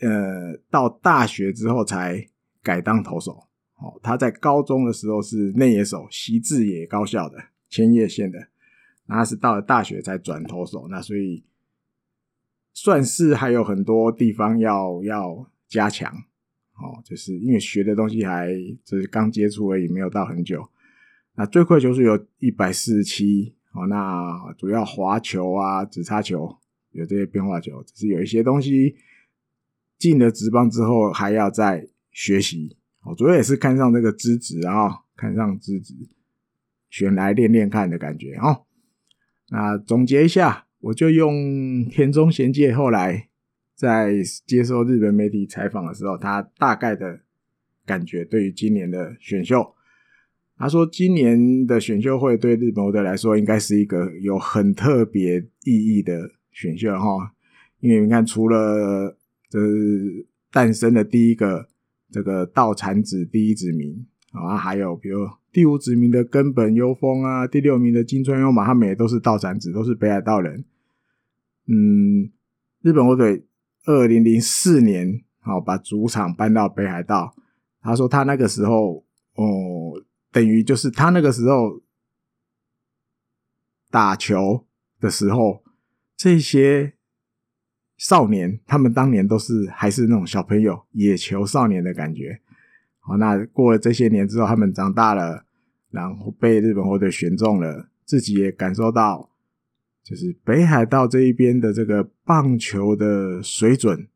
[0.00, 2.24] 呃，到大学之后才
[2.62, 3.32] 改当投手。
[3.80, 7.36] 哦，他在高中的时候是内野手，习志野高校的
[7.68, 8.38] 千叶县的，
[9.06, 11.44] 那他是到了大学才转投手，那所以
[12.72, 16.24] 算是还有很多地方要要加强，
[16.80, 18.54] 哦，就是因为学的东西还
[18.84, 20.68] 就是刚接触而已，没有到很久。
[21.34, 26.56] 那最快球速有一百四十七，哦，那主要滑球啊、直叉球
[26.92, 28.96] 有这些变化球，只是有一些东西
[29.98, 32.76] 进了职棒之后还要再学习。
[33.04, 35.94] 我主要也是看上这个资质啊，看上资质，
[36.90, 38.64] 选来练练看的感觉哦。
[39.50, 43.28] 那总结一下，我就用田中贤介后来
[43.78, 47.20] 在接受日本媒体采访的时候，他大概的
[47.86, 49.74] 感觉对于今年的选秀，
[50.56, 57.32] 他说今年的选秀会对日本队来说应该是一个有很特别意义的选秀哈，
[57.78, 59.16] 因为你看，除了
[59.48, 61.68] 这是诞生的第一个。
[62.10, 63.94] 这个道产子第一子民
[64.32, 70.64] 啊，还有比如第五指名的根本优风啊，第六名的金川优马，他们也都是道产子，都是北海道人。
[71.66, 72.30] 嗯，
[72.80, 73.44] 日本火腿
[73.88, 77.34] 二零零四年好把主场搬到北海道，
[77.80, 81.80] 他说他那个时候哦，等于就是他那个时候
[83.90, 84.66] 打球
[85.00, 85.64] 的时候
[86.16, 86.94] 这些。
[88.00, 92.40] 少年，他们当年都是还是那种小朋友，野球少年的感觉。
[93.00, 95.44] 好，那过了这些年之后，他们长大了，
[95.90, 99.28] 然后被日本火腿选中了，自己也感受到，
[100.08, 104.08] 就是北海道这一边的这个棒球的水准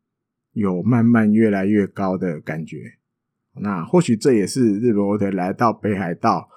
[0.52, 2.78] 有慢慢越来越高的感觉。
[3.60, 6.48] 那或许这也是日本火腿来到北海道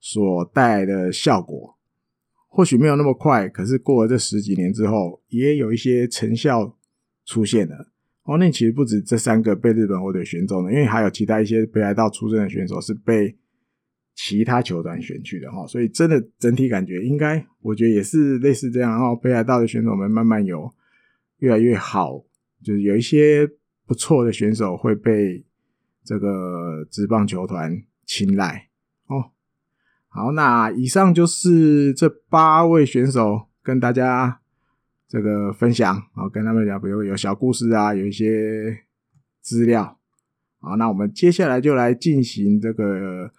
[0.00, 1.76] 所带来的效果。
[2.48, 6.76] 或许没有那么快，可是过了这十几年之后，也有一些成效
[7.24, 7.92] 出现了。
[8.24, 13.36] 哦，那其实不止这三个被日本火腿选中的，因为还有其他一些北海道出身的选手是被
[14.14, 15.66] 其他球团选去的哈。
[15.66, 18.90] 所以真的整体感觉应该，我觉得也是类似这样。
[18.90, 20.72] 然后北海道的选手们慢慢有
[21.38, 22.22] 越来越好，
[22.62, 23.48] 就是有一些
[23.86, 25.44] 不错的选手会被
[26.04, 28.68] 这个职棒球团青睐
[29.06, 29.30] 哦。
[30.08, 34.40] 好，那以上就是这八位选手跟大家
[35.08, 38.76] 这个分享，啊，跟他们讲，比如有小故事啊，有一些
[39.40, 39.98] 资料。
[40.60, 43.32] 好，那我们接下来就来进行这个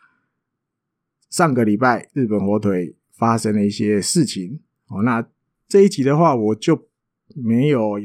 [1.31, 4.59] 上个礼拜日本火腿发生了一些事情。
[4.89, 5.27] 哦，那
[5.67, 6.87] 这一集的话，我就
[7.35, 7.97] 没有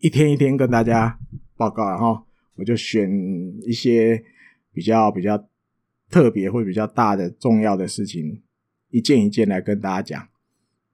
[0.00, 1.18] 一天一天跟大家
[1.56, 3.10] 报告了哈，我就选
[3.62, 4.22] 一些
[4.74, 5.48] 比较比较。
[6.08, 8.40] 特别会比较大的重要的事情，
[8.90, 10.28] 一件一件来跟大家讲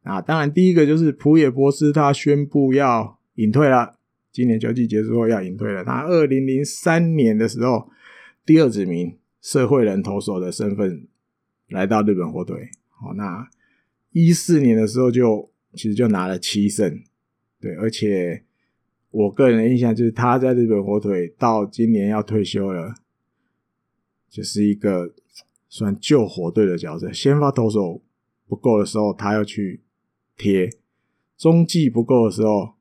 [0.05, 0.23] 啊。
[0.23, 3.99] 当然，第一个就是浦野博斯他宣布要隐退了，
[4.33, 5.85] 今年秋季结束后要隐退了。
[5.85, 7.91] 他二零零三年的时候，
[8.47, 11.07] 第二指名社会人投手的身份
[11.73, 12.70] 来到日本火腿。
[12.89, 13.49] 好，那
[14.12, 17.03] 一四年的时候就其实就拿了七胜，
[17.61, 18.45] 对，而且
[19.11, 22.95] 我个人的印象就是他在日本火腿到今年要退休了。
[24.31, 25.12] 就是一个
[25.68, 28.01] 算救火队的角色，先发投手
[28.49, 29.83] 不够的时候，他要去
[30.39, 30.70] 贴；
[31.37, 32.73] 中继不够的时候，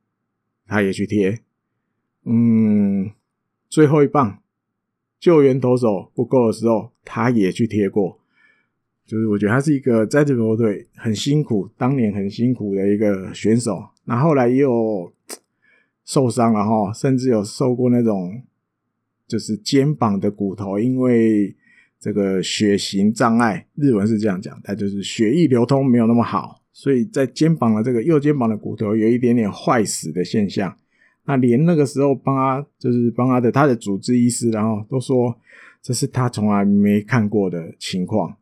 [0.65, 1.41] 他也去贴。
[2.23, 3.11] 嗯，
[3.67, 4.41] 最后一棒
[5.19, 8.20] 救援投手不够的时候，他也去贴过。
[9.11, 13.83] 就是我觉得他是一个在这个球队很辛苦，当年很辛苦的一个选手。
[14.05, 15.11] 那后来也有
[16.05, 18.41] 受伤了哈，甚至有受过那种。
[19.27, 21.55] 就是肩膀的骨头，因为
[21.97, 30.75] 这个血型障碍，日文是这样讲，他就是血液流通没有那么好，所以在肩膀的这个右肩膀的骨头有一点点坏死的现象。
[31.23, 35.33] 那连那个时候帮他，就是帮他的他的主治医师，然后都说
[35.81, 38.35] 这是他从来没看过的情况。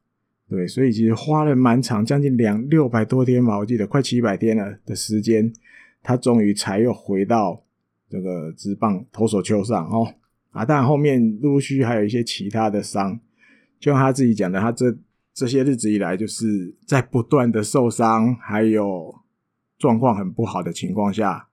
[0.49, 5.53] 对，所以其实花了蛮长，将近两六百多天吧，我记得快七百天了的时间，
[6.01, 7.63] 他终于才又回到
[8.09, 10.15] 这个职棒投手丘上哦。
[10.49, 13.19] 啊，但后面陆续还有一些其他的伤，
[13.79, 14.97] 就像他自己讲的，他这
[15.35, 19.13] 这些日子以来就是在不断的受伤，还有
[19.77, 21.47] 状况很不好的情况下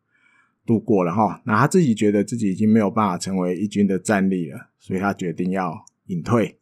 [0.65, 1.43] 度过了哈。
[1.45, 6.57] 那他自己觉得自己已经没有办法成为一军的战力了，所以他决定要隐退。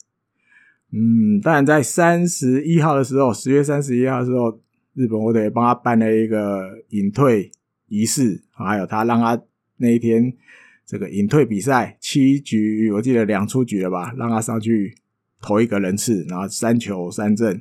[0.97, 4.61] 嗯，当然在三十一号的时候，十月三十一号的时候，
[4.92, 7.51] 日本我得帮他办了一个隐退
[7.88, 9.42] 仪式，还有他让他
[9.78, 10.32] 那一天
[10.86, 14.95] 这个隐退比赛七局，我记得两出局了吧，让他上去
[15.40, 17.61] 投一个人次，然后三球三振，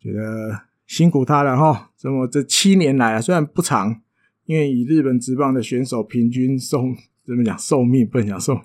[0.00, 1.90] 觉得辛苦他了哈。
[1.98, 4.00] 这么这七年来啊，虽然不长，
[4.46, 6.84] 因为以日本职棒的选手平均寿
[7.26, 8.62] 怎么讲寿命不能讲寿命。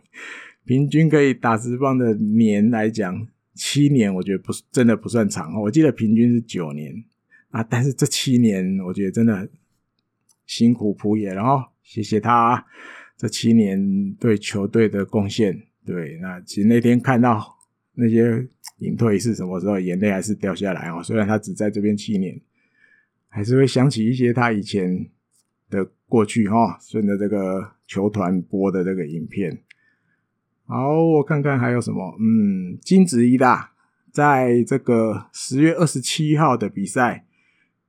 [0.68, 5.60] 平均可以打十棒的年来讲，七年我觉得不真的不算长。
[5.62, 6.94] 我记得平均是九年
[7.52, 9.50] 啊，但是这七年我觉得真的
[10.46, 12.66] 辛苦朴野，然后谢谢他
[13.16, 15.58] 这七年对球队的贡献。
[15.86, 17.58] 对，那其实那天看到
[17.94, 18.46] 那些
[18.80, 21.02] 隐退是什么时候，眼泪还是掉下来哦。
[21.02, 22.38] 虽然他只在这边七年，
[23.30, 25.08] 还是会想起一些他以前
[25.70, 26.78] 的过去哈。
[26.82, 29.58] 顺着这个球团播的这个影片。
[30.70, 32.14] 好，我看看还有什么。
[32.20, 33.72] 嗯，金子一大
[34.12, 37.26] 在这个十月二十七号的比赛，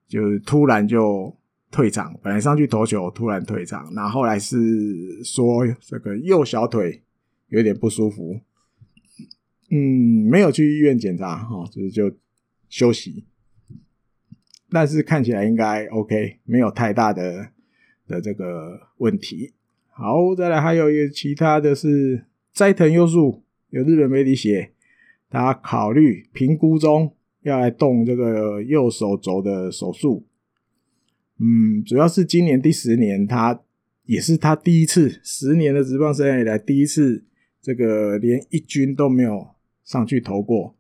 [0.06, 1.36] 就突然就
[1.72, 3.92] 退场，本来上去投球，突然退场。
[3.94, 7.02] 那后来是说这个右小腿
[7.48, 8.38] 有点不舒服，
[9.70, 12.14] 嗯，没有去医院检查，哈，就是就
[12.68, 13.24] 休息。
[14.70, 17.48] 但是看起来应该 OK，没有太大的
[18.06, 19.52] 的这个问题。
[19.90, 22.26] 好，再来还有一个其他的是。
[22.58, 24.72] 斋藤佑树有日本媒体写，
[25.30, 30.26] 他考虑评估中要来动这个右手肘的手术。
[31.38, 33.60] 嗯，主要是今年第十年，他
[34.06, 37.24] 也是他第一次十年的职棒生涯以来第一次，
[37.62, 39.50] 这个连一军都没有
[39.84, 40.74] 上去投过。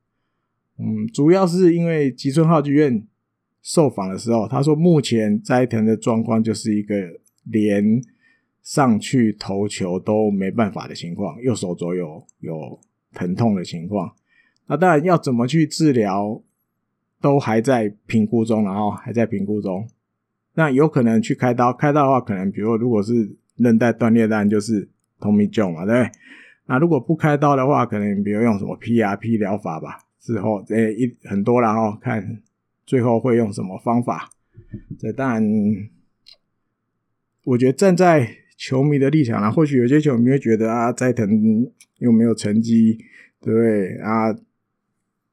[0.80, 3.06] 嗯，主要是因为吉村浩剧院
[3.62, 8.02] 受访的时候，他说目前斋藤的状况就是一个连。
[8.68, 12.78] 上去投球都没办法的情况，右手肘有有
[13.14, 14.14] 疼痛的情况，
[14.66, 16.42] 那当然要怎么去治疗，
[17.18, 19.88] 都还在评估中，然后还在评估中。
[20.52, 24.86] 那有可能去开刀，开刀的话，可能比如如果是韧带断裂，当然就是
[25.18, 26.12] Tommy John 嘛，对不对？
[26.66, 32.42] 那如果不开刀的话，可能比如用什么 PRP 疗法吧，之后诶一很多，然后看
[32.84, 34.28] 最后会用什么方法。
[34.98, 35.42] 这当然，
[37.44, 38.28] 我觉得站在
[38.58, 42.98] 球迷的立场啦，或许有些球迷会觉得啊，斋藤又没有成绩，
[43.40, 44.36] 对啊？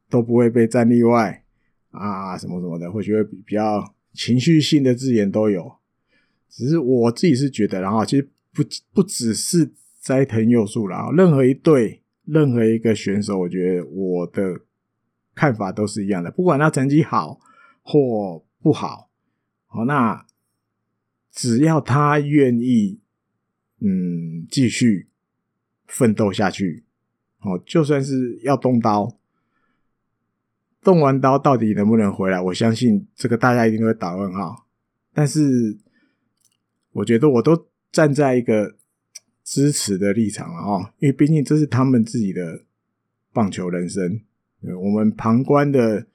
[0.07, 1.43] 都不会被站例外
[1.89, 5.73] 啊，什么什么的，或许会比比较情绪性的字眼都有。
[6.47, 8.63] 只是我自己是觉得，然后其实不
[8.93, 14.61] 不只是斋藤佑树啦，任何一队、任何一个选手，我觉得我的
[15.33, 17.39] 看法都是一样的，不管他成绩好
[17.81, 19.09] 或不好，
[19.65, 20.27] 好，那
[21.31, 22.99] 只要他愿意。
[23.87, 25.07] 嗯，继续
[25.85, 26.83] 奋斗下去。
[27.41, 29.15] 哦，就算是要动刀，
[30.81, 32.41] 动完刀到底能不能回来？
[32.41, 34.65] 我相信这个大家一定会打问号。
[35.13, 35.77] 但是，
[36.93, 38.75] 我觉得我都站在一个
[39.43, 42.63] 支持的立场了啊，因为毕竟这是他们自己的
[43.31, 44.19] 棒球人生。
[44.81, 46.07] 我们旁观的，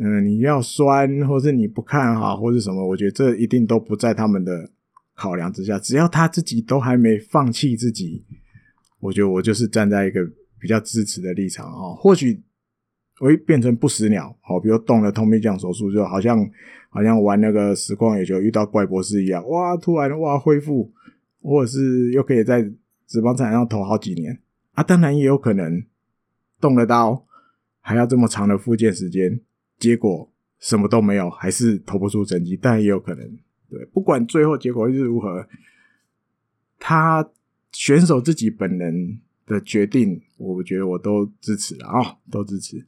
[0.00, 4.72] 嗯，你要酸，或是你不看好，或是什么，我觉得这一定都不在他们的。
[5.20, 8.24] 考量之下，只要他自己都还没放弃自己，
[9.00, 10.26] 我觉得我就是站在一个
[10.58, 11.92] 比较支持的立场啊。
[11.94, 12.40] 或许
[13.18, 16.50] 我会变成不死鸟，好，比如动了通臂降手术，就好像
[16.88, 20.90] 好像玩那个实况野球遇到怪博士一样，哇，突然哇恢复，
[21.42, 22.62] 或者是又可以在
[23.06, 24.38] 职棒场上投好几年
[24.72, 24.82] 啊。
[24.82, 25.84] 当然也有可能
[26.58, 27.26] 动了刀，
[27.82, 29.38] 还要这么长的复健时间，
[29.78, 33.38] 结果什么都没有，还是投不出成绩，但也有可能。
[33.70, 35.46] 对，不管最后结果是如何，
[36.78, 37.30] 他
[37.72, 42.84] 选手自己本人的决定，我觉得我都支持了啊、都支持。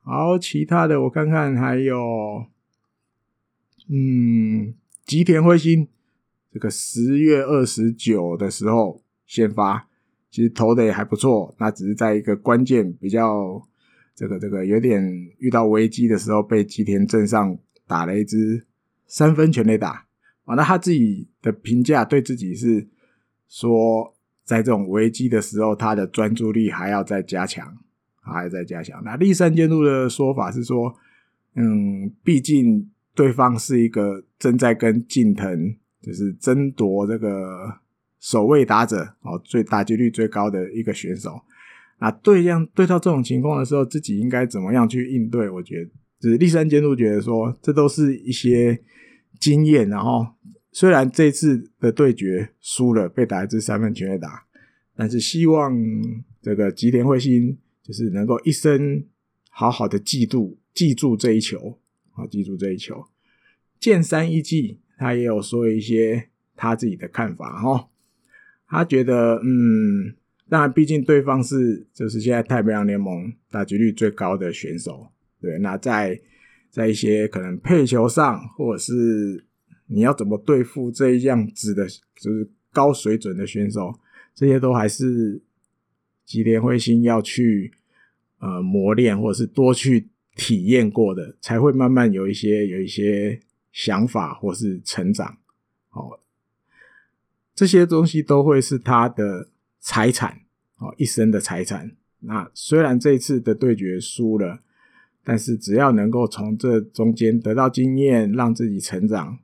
[0.00, 2.46] 好，其他的我看看还有，
[3.88, 5.86] 嗯，吉田辉星
[6.50, 9.88] 这个十月二十九的时候先发，
[10.30, 13.62] 其实投的也还不错，那只是在一个关键比较
[14.14, 15.02] 这个这个有点
[15.38, 18.64] 遇到危机的时候，被吉田镇上打了一支
[19.06, 20.06] 三分全垒打。
[20.44, 22.86] 啊，那他自己的评价对自己是
[23.48, 27.76] 说，在这种危机的时候，他的专注力还要再加强，
[28.20, 29.02] 还要再加强。
[29.04, 30.94] 那立山监督的说法是说，
[31.54, 37.80] 嗯，毕竟对方是一个正在跟近藤就是争夺这个
[38.20, 41.40] 首位打者哦，最打击率最高的一个选手。
[41.98, 45.48] 那对这样对到这种情况的时候，自己应该怎么样去应对？
[45.48, 45.90] 我觉得，
[46.20, 48.82] 就是立山监督觉得说，这都是一些。
[49.38, 50.26] 经验，然后
[50.72, 54.46] 虽然这次的对决输了，被打一支三分全垒打，
[54.96, 55.76] 但是希望
[56.40, 59.04] 这个吉田辉星就是能够一生
[59.50, 61.78] 好好的记住记住这一球
[62.14, 63.04] 啊，记住这一球。
[63.78, 67.90] 剑三一季他也有说一些他自己的看法哈，
[68.66, 70.16] 他觉得嗯，
[70.48, 75.08] 当然毕竟对方是就是现在太平洋联盟打击率最高的选手，
[75.46, 76.20] 对，那在
[76.70, 79.46] 在一些可能配球上或者是
[79.86, 81.86] 你要怎么对付这样子的，
[82.16, 83.98] 就是高水准的选手，
[84.34, 85.40] 这些都还是
[86.24, 87.72] 吉田彗星要去
[88.40, 93.40] 呃磨练或者是多去体验过的，才会慢慢有一些有一些。
[93.76, 95.36] 想法或是成长，
[95.90, 96.18] 哦，
[97.54, 100.40] 这些东西都会是他的财产，
[100.78, 101.94] 哦，一生的财产。
[102.20, 104.62] 那虽然这次的对决输了，
[105.28, 109.36] 但是只要能够从这中间得到经验，让自己成长，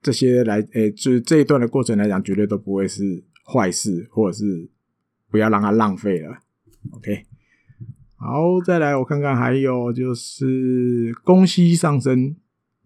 [0.00, 4.70] 这些来，诶，就是这一段的过程来讲，绝对都不会是坏事，或者是
[5.28, 6.38] 不要让它浪费了。
[6.92, 7.24] OK，
[8.14, 12.36] 好，再来我看看，还有就是公西上升。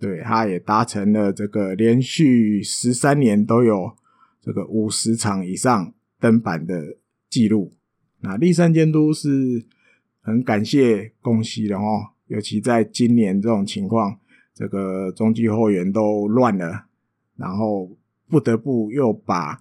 [0.01, 3.95] 对，他也达成了这个连续十三年都有
[4.41, 6.97] 这个五十场以上登板的
[7.29, 7.75] 记录。
[8.21, 9.67] 那立山监督是
[10.23, 14.19] 很感谢公西的哦，尤其在今年这种情况，
[14.55, 16.87] 这个中继后援都乱了，
[17.37, 17.95] 然后
[18.29, 19.61] 不得不又把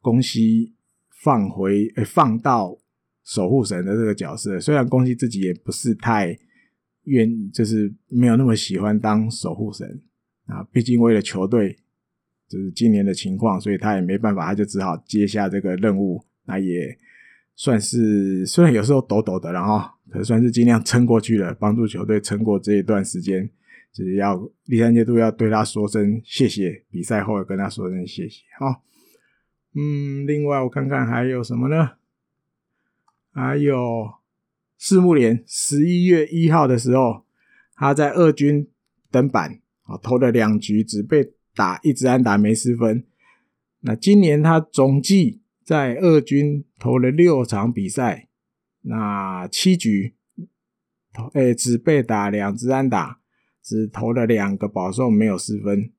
[0.00, 0.74] 公西
[1.10, 2.78] 放回，诶，放到
[3.24, 4.60] 守护神的这个角色。
[4.60, 6.38] 虽然公西自己也不是太。
[7.06, 10.00] 愿就是没有那么喜欢当守护神
[10.46, 11.76] 啊，毕竟为了球队，
[12.48, 16.24] 就是今年的情况，所以他也没办法，他就只好接下这个任务。
[16.46, 16.96] 那也
[17.54, 23.50] 算是虽然有时候抖抖的，然后可算是尽量撑过去了，帮助球队撑过这一段时间。
[23.92, 28.42] 就是要第三阶段要对他说声谢谢，比赛后要跟他说声谢谢。
[28.60, 28.84] 好，
[29.74, 31.90] 嗯，另外我看看还有什么呢？
[33.32, 34.14] 还有。
[34.76, 37.24] 四木连十一月一号的时候，
[37.74, 38.68] 他在二军
[39.10, 43.02] 登板，啊，投了两局，只被打一支安打，没失分。
[43.80, 48.28] 那今年他总计在二军投了六场比赛，
[48.86, 50.14] 那七局
[51.12, 53.18] 投，诶，只被打两支安打，
[53.62, 55.90] 只投了两个保送，没有失分。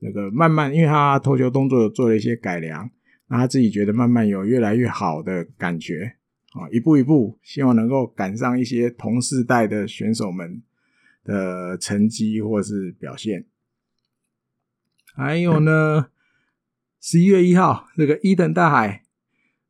[0.00, 2.90] 那个慢慢，因为他投球动作有做了一些改良，
[3.28, 6.16] 那他自己觉得慢慢有越来越好的感觉。
[6.54, 10.62] 啊，一步一步，希望能够赶上一些同世代的选手们
[11.24, 13.46] 的成绩或是表现。
[15.14, 16.08] 还有呢，
[17.00, 19.04] 十一月一号，这个伊藤大海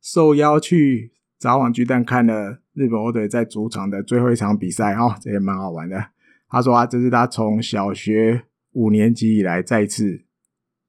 [0.01, 6.07] 受邀去札幌巨蛋看了日本火腿在主场的最后一场比赛，哦，这也蛮好玩的。
[6.49, 10.23] 他说啊，这是他从小学五年级以来再次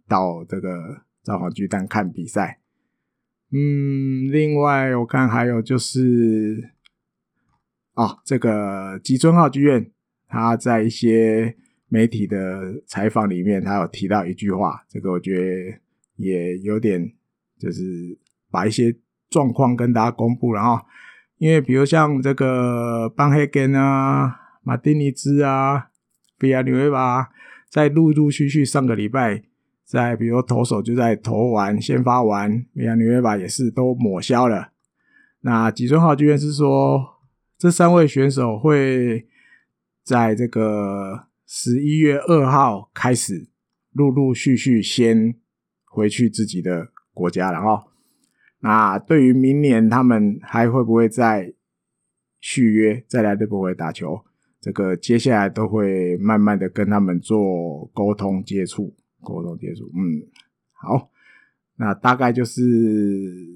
[0.09, 2.61] 到这个札幌巨蛋看比赛。
[3.51, 6.71] 嗯，另外我看还有就是，
[7.93, 9.91] 啊，这个吉村浩剧院，
[10.27, 11.55] 他在一些
[11.89, 15.79] 媒体的采访里面，他有提到一句话，这个我觉得
[16.17, 17.13] 也有点，
[17.59, 17.83] 就是
[18.51, 18.97] 把一些
[19.31, 20.83] 状况跟大家公布了啊。
[21.45, 25.89] 因为比如像这个邦黑根啊、马丁尼兹啊、
[26.39, 27.29] 比亚纽维巴，
[27.69, 29.43] 在陆陆续续上个礼拜。
[29.85, 34.71] 在比如投手就在投完先发完，比亚纽维巴也是都抹消了。
[35.43, 37.19] 那吉村浩居然是说，
[37.59, 39.27] 这三位选手会
[40.03, 43.51] 在这个十一月二号开始
[43.93, 45.35] 陆陆续续先
[45.85, 47.85] 回去自己的国家了哈。
[48.65, 51.53] 那对于明年他们还会不会再
[52.41, 54.19] 续约再来日本回打球，
[54.59, 58.97] 这个接下来都会慢慢的跟他们做沟通接触。
[59.23, 60.21] 沟通接触，嗯，
[60.73, 61.11] 好，
[61.77, 62.63] 那大概就是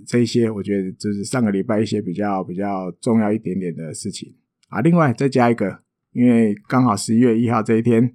[0.07, 4.35] 这些，我觉得就是上个礼拜一些比较比较重要一点点的事情
[4.69, 4.83] 啊。
[4.83, 5.81] 另外再加一个，
[6.13, 8.15] 因为刚好十一月一号这一天，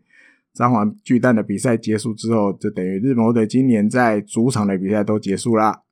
[0.53, 5.83] 三环巨蛋的比赛结束之后，就等于日本队今年在主场的比赛都结束了。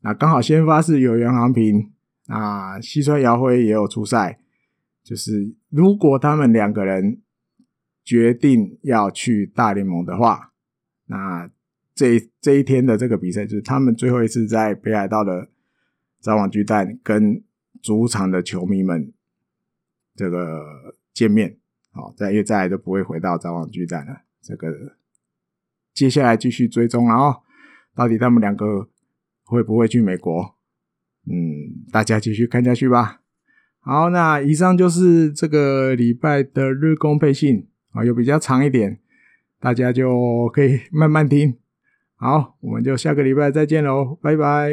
[0.00, 1.92] 那刚好先发是有袁航平，
[2.26, 4.38] 啊，西川遥辉也有出赛。
[5.02, 7.20] 就是如果他们两个人
[8.04, 10.48] 决定要去大联盟的话。
[11.12, 11.50] 那
[11.92, 15.48] 这这一天的这个比赛，就是他们最后一次在北海道的
[16.20, 17.42] 札幌巨蛋跟
[17.82, 19.12] 主场的球迷们
[20.14, 21.56] 这个见面。
[21.90, 24.22] 好，再也再来都不会回到札幌巨蛋了。
[24.40, 24.92] 这个
[25.92, 27.42] 接下来继续追踪，然后
[27.92, 28.88] 到底他们两个
[29.50, 30.54] 会不会去美国？
[31.26, 33.20] 嗯，大家继续看下去吧。
[33.80, 38.98] 好，那以上就是这个礼拜的日工配信啊，有比较长一点。
[39.58, 41.54] 大家就可以慢慢听，
[42.16, 44.70] 好，我们就下个礼拜再见喽，拜拜。